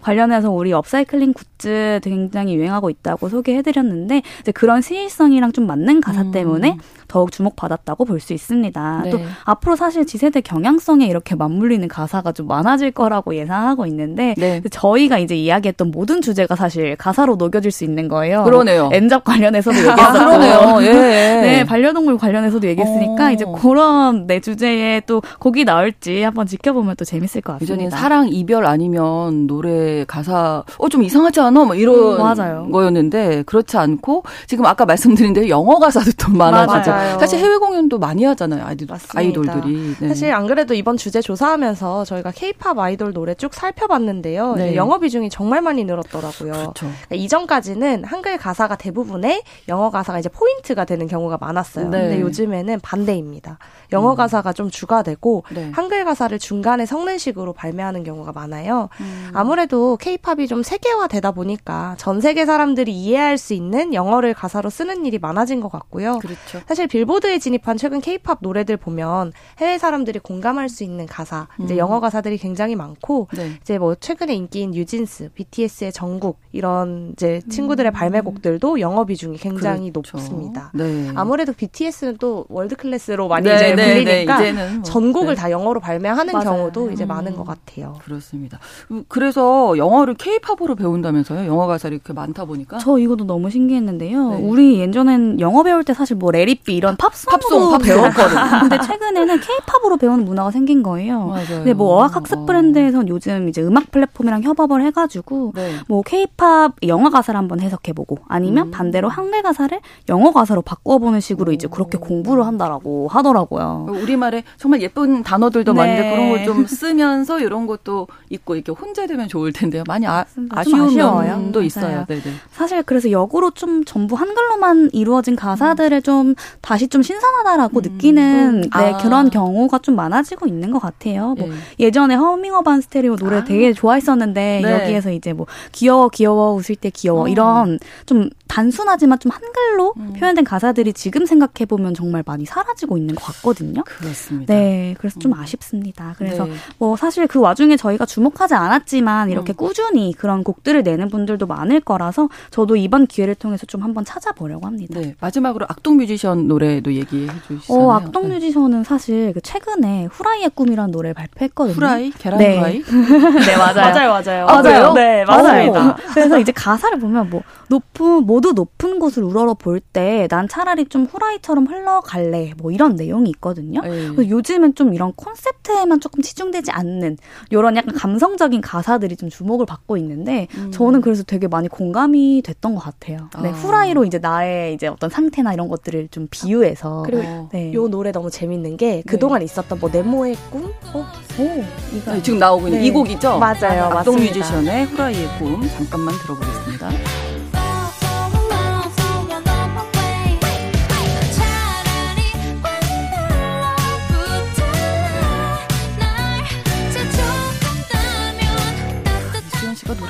[0.00, 6.22] 관련해서 우리 upcycling goods 굉장히 유행하고 있다고 소개해드렸는데 이제 그런 시의성 이랑 좀 맞는 가사
[6.22, 6.30] 음.
[6.30, 6.78] 때문에
[7.14, 9.00] 더욱 주목받았다고 볼 수 있습니다.
[9.04, 9.10] 네.
[9.10, 14.60] 또 앞으로 사실 Z세대 경향성에 이렇게 맞물리는 가사가 좀 많아질 거라고 예상하고 있는데 네.
[14.70, 18.42] 저희가 이제 이야기했던 모든 주제가 사실 가사로 녹여질 수 있는 거예요.
[18.44, 18.88] 그러네요.
[18.92, 20.82] N잡 관련해서도 얘기했었고, 아, 그러네요.
[20.82, 20.92] 예.
[21.44, 23.30] 네, 반려동물 관련해서도 얘기했으니까 오.
[23.30, 27.74] 이제 그런 내 주제에 또 곡이 나올지 한번 지켜보면 또 재밌을 것 같습니다.
[27.84, 31.64] 예전에 사랑 이별 아니면 노래 가사 어 좀 이상하지 않아?
[31.64, 36.92] 뭐 이런 음, 거였는데 그렇지 않고 지금 아까 말씀드린 대로 영어 가사도 또 많아지죠.
[37.04, 37.18] 맞아요.
[37.18, 38.64] 사실 해외 공연도 많이 하잖아요.
[38.66, 39.96] 아이돌, 아이돌들이.
[40.00, 40.08] 네.
[40.08, 44.54] 사실 안 그래도 이번 주제 조사하면서 저희가 케이팝 아이돌 노래 쭉 살펴봤는데요.
[44.56, 44.76] 네.
[44.76, 46.52] 영어 비중이 정말 많이 늘었더라고요.
[46.52, 46.86] 그렇죠.
[46.86, 51.88] 그러니까 이전까지는 한글 가사가 대부분의 영어 가사가 이제 포인트가 되는 경우가 많았어요.
[51.88, 52.00] 네.
[52.02, 53.58] 근데 요즘에는 반대입니다.
[53.92, 54.16] 영어 음.
[54.16, 55.70] 가사가 좀 주가 되고 네.
[55.72, 58.90] 한글 가사를 중간에 섞는 식으로 발매하는 경우가 많아요.
[59.00, 59.30] 음.
[59.32, 65.14] 아무래도 케이팝이 좀 세계화되다 보니까 전 세계 사람들이 이해할 수 있는 영어를 가사로 쓰는 일이
[65.14, 66.18] 일이 많아진 것 같고요.
[66.18, 66.60] 그렇죠.
[66.66, 71.64] 사실 빌보드에 진입한 최근 케이팝 노래들 보면 해외 사람들이 공감할 수 있는 가사, 음.
[71.64, 73.50] 이제 영어 가사들이 굉장히 많고 네.
[73.60, 77.92] 이제 뭐 최근에 인기인 뉴진스, BTS의 정국 이런 이제 친구들의 음.
[77.92, 80.18] 발매곡들도 영어 비중이 굉장히 그렇죠.
[80.18, 80.70] 높습니다.
[80.72, 81.10] 네.
[81.16, 84.04] 아무래도 BTS는 또 world class로 많이 네, 이제 네, 네.
[84.04, 86.44] 불리니까 뭐, 전곡을 다 영어로 발매하는 맞아요.
[86.44, 87.08] 경우도 이제 음.
[87.08, 87.98] 많은 것 같아요.
[88.04, 88.60] 그렇습니다.
[89.08, 91.48] 그래서 영어를 케이팝으로 배운다면서요?
[91.48, 92.78] 영어 가사를 이렇게 많다 보니까?
[92.78, 94.30] 저 이것도 너무 신기했는데요.
[94.30, 94.36] 네.
[94.42, 97.78] 우리 예전엔 영어 배울 때 사실 뭐 Let It Be 이런 팝송으로 팝송, 팝송.
[97.78, 98.60] 배웠거든요.
[98.68, 101.26] 근데 최근에는 케이팝으로 배우는 문화가 생긴 거예요.
[101.28, 101.46] 맞아요.
[101.48, 102.44] 근데 뭐 어학 학습 어.
[102.44, 105.76] 브랜드에선 요즘 이제 음악 플랫폼이랑 협업을 해가지고 네.
[105.88, 108.70] 뭐 케이팝 영어 가사를 한번 해석해보고 아니면 음.
[108.70, 109.80] 반대로 한글 가사를
[110.10, 113.86] 영어 가사로 바꿔보는 식으로 이제 그렇게 공부를 한다라고 하더라고요.
[113.88, 115.76] 우리말에 정말 예쁜 단어들도 네.
[115.78, 119.82] 많은데 그런 걸 좀 쓰면서 이런 것도 있고 이렇게 혼재되면 좋을 텐데요.
[119.86, 122.04] 많이 아, 아쉬운 면도 있어요.
[122.06, 122.20] 네네.
[122.52, 127.82] 사실 그래서 역으로 좀 전부 한글로만 이루어진 가사들을 좀 다시 좀 신선하다라고 음.
[127.82, 128.96] 느끼는 네, 아.
[128.96, 131.34] 그런 경우가 좀 많아지고 있는 것 같아요.
[131.38, 131.54] 뭐 네.
[131.78, 133.44] 예전에 허밍어반 스테레오 노래 아.
[133.44, 134.72] 되게 좋아했었는데 네.
[134.72, 137.28] 여기에서 이제 뭐 귀여워 귀여워 웃을 때 귀여워 어.
[137.28, 140.12] 이런 좀 단순하지만 좀 한글로 음.
[140.18, 143.82] 표현된 가사들이 지금 생각해 보면 정말 많이 사라지고 있는 것 같거든요.
[143.84, 144.54] 그렇습니다.
[144.54, 145.38] 네, 그래서 좀 음.
[145.40, 146.14] 아쉽습니다.
[146.16, 146.52] 그래서 네.
[146.78, 149.56] 뭐 사실 그 와중에 저희가 주목하지 않았지만 이렇게 음.
[149.56, 154.98] 꾸준히 그런 곡들을 내는 분들도 많을 거라서 저도 이번 기회를 통해서 좀 한번 찾아보려고 합니다.
[154.98, 157.74] 네, 마지막으로 악동 뮤지션 노래도 얘기해 주시죠.
[157.74, 158.34] 어, 악동 네.
[158.34, 161.74] 뮤지션은 사실 그 최근에 후라이의 꿈이라는 노래를 발표했거든요.
[161.74, 162.10] 후라이?
[162.10, 162.56] 계란 네.
[162.58, 162.82] 후라이?
[163.46, 163.74] 네, 맞아요.
[163.74, 164.46] 맞아요, 맞아요.
[164.46, 164.92] 아, 맞아요.
[164.92, 165.96] 네, 맞습니다.
[166.14, 171.04] 그래서 이제 가사를 보면 뭐 높은 모두 높은 곳을 우러러 볼 때 난 차라리 좀
[171.04, 173.80] 후라이처럼 흘러갈래 뭐 이런 내용이 있거든요.
[173.82, 173.88] 네.
[174.14, 177.16] 그래서 요즘은 좀 이런 콘셉트에만 조금 치중되지 않는
[177.50, 180.70] 이런 약간 감성적인 가사들이 좀 주목을 받고 있는데 음.
[180.72, 183.28] 저는 그래서 되게 많이 공감이 됐던 것 같아요.
[183.42, 183.52] 네, 아.
[183.52, 187.72] 후라이로 이제 나의 이제 어떤 상태나 이런 것들을 좀 비 유해서 그리고 네.
[187.72, 189.44] 요 노래 너무 재밌는 게 그동안 네.
[189.44, 190.72] 있었던 뭐 네모의 꿈?
[190.92, 191.06] 어?
[191.38, 191.64] 오,
[191.96, 193.38] 이거 네, 지금 나오고 있는 이 곡이죠?
[193.38, 193.84] 맞아요.
[193.84, 196.90] 악동 뮤지션의 후라이의 꿈 잠깐만 들어보겠습니다.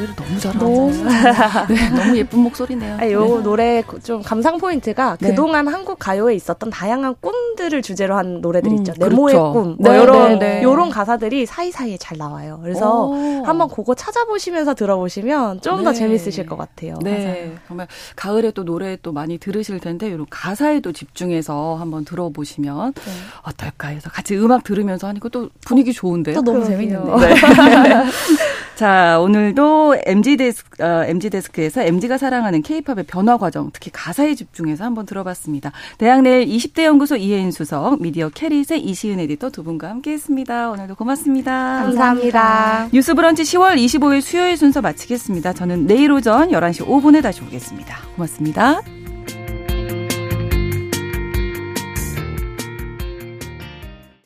[0.04, 1.66] 노래를 너무 잘하잖아요.
[1.68, 2.98] 네, 너무 예쁜 목소리네요.
[3.00, 3.42] 아, 요 네.
[3.42, 5.30] 노래 좀 감상 포인트가 네.
[5.30, 8.92] 그동안 한국 가요에 있었던 다양한 꿈들을 주제로 한 노래들 음, 있죠.
[8.98, 9.52] 네모의 그렇죠.
[9.52, 9.76] 꿈.
[9.78, 10.62] 뭐 네, 요런 네, 네.
[10.62, 12.60] 요런 가사들이 사이사이에 잘 나와요.
[12.62, 13.42] 그래서 오.
[13.44, 15.98] 한번 그거 찾아보시면서 들어보시면 좀더 네.
[15.98, 16.98] 재밌으실 것 같아요.
[17.02, 17.24] 네.
[17.24, 17.52] 맞아요.
[17.66, 17.86] 정말
[18.16, 22.94] 가을에 또 노래 또 많이 들으실 텐데 이런 가사에도 집중해서 한번 들어보시면
[23.42, 26.36] 어떨까 해서 같이 음악 들으면서 하니까 또 분위기 좋은데요.
[26.36, 27.34] 또 너무 재밌는데.
[28.74, 34.84] 자, 오늘도 MZ 데스크, 어, MZ 데스크에서 MZ가 사랑하는 케이팝의 변화 과정, 특히 가사에 집중해서
[34.84, 35.70] 한번 들어봤습니다.
[35.98, 40.70] 대학 내일 20대 연구소 이혜인 수석, 미디어 캐릿의 이시은 에디터 두 분과 함께 했습니다.
[40.70, 41.84] 오늘도 고맙습니다.
[41.84, 42.88] 감사합니다.
[42.92, 45.52] 뉴스 브런치 10월 25일 수요일 순서 마치겠습니다.
[45.52, 47.96] 저는 내일 오전 11시 5분에 다시 오겠습니다.
[48.16, 49.03] 고맙습니다.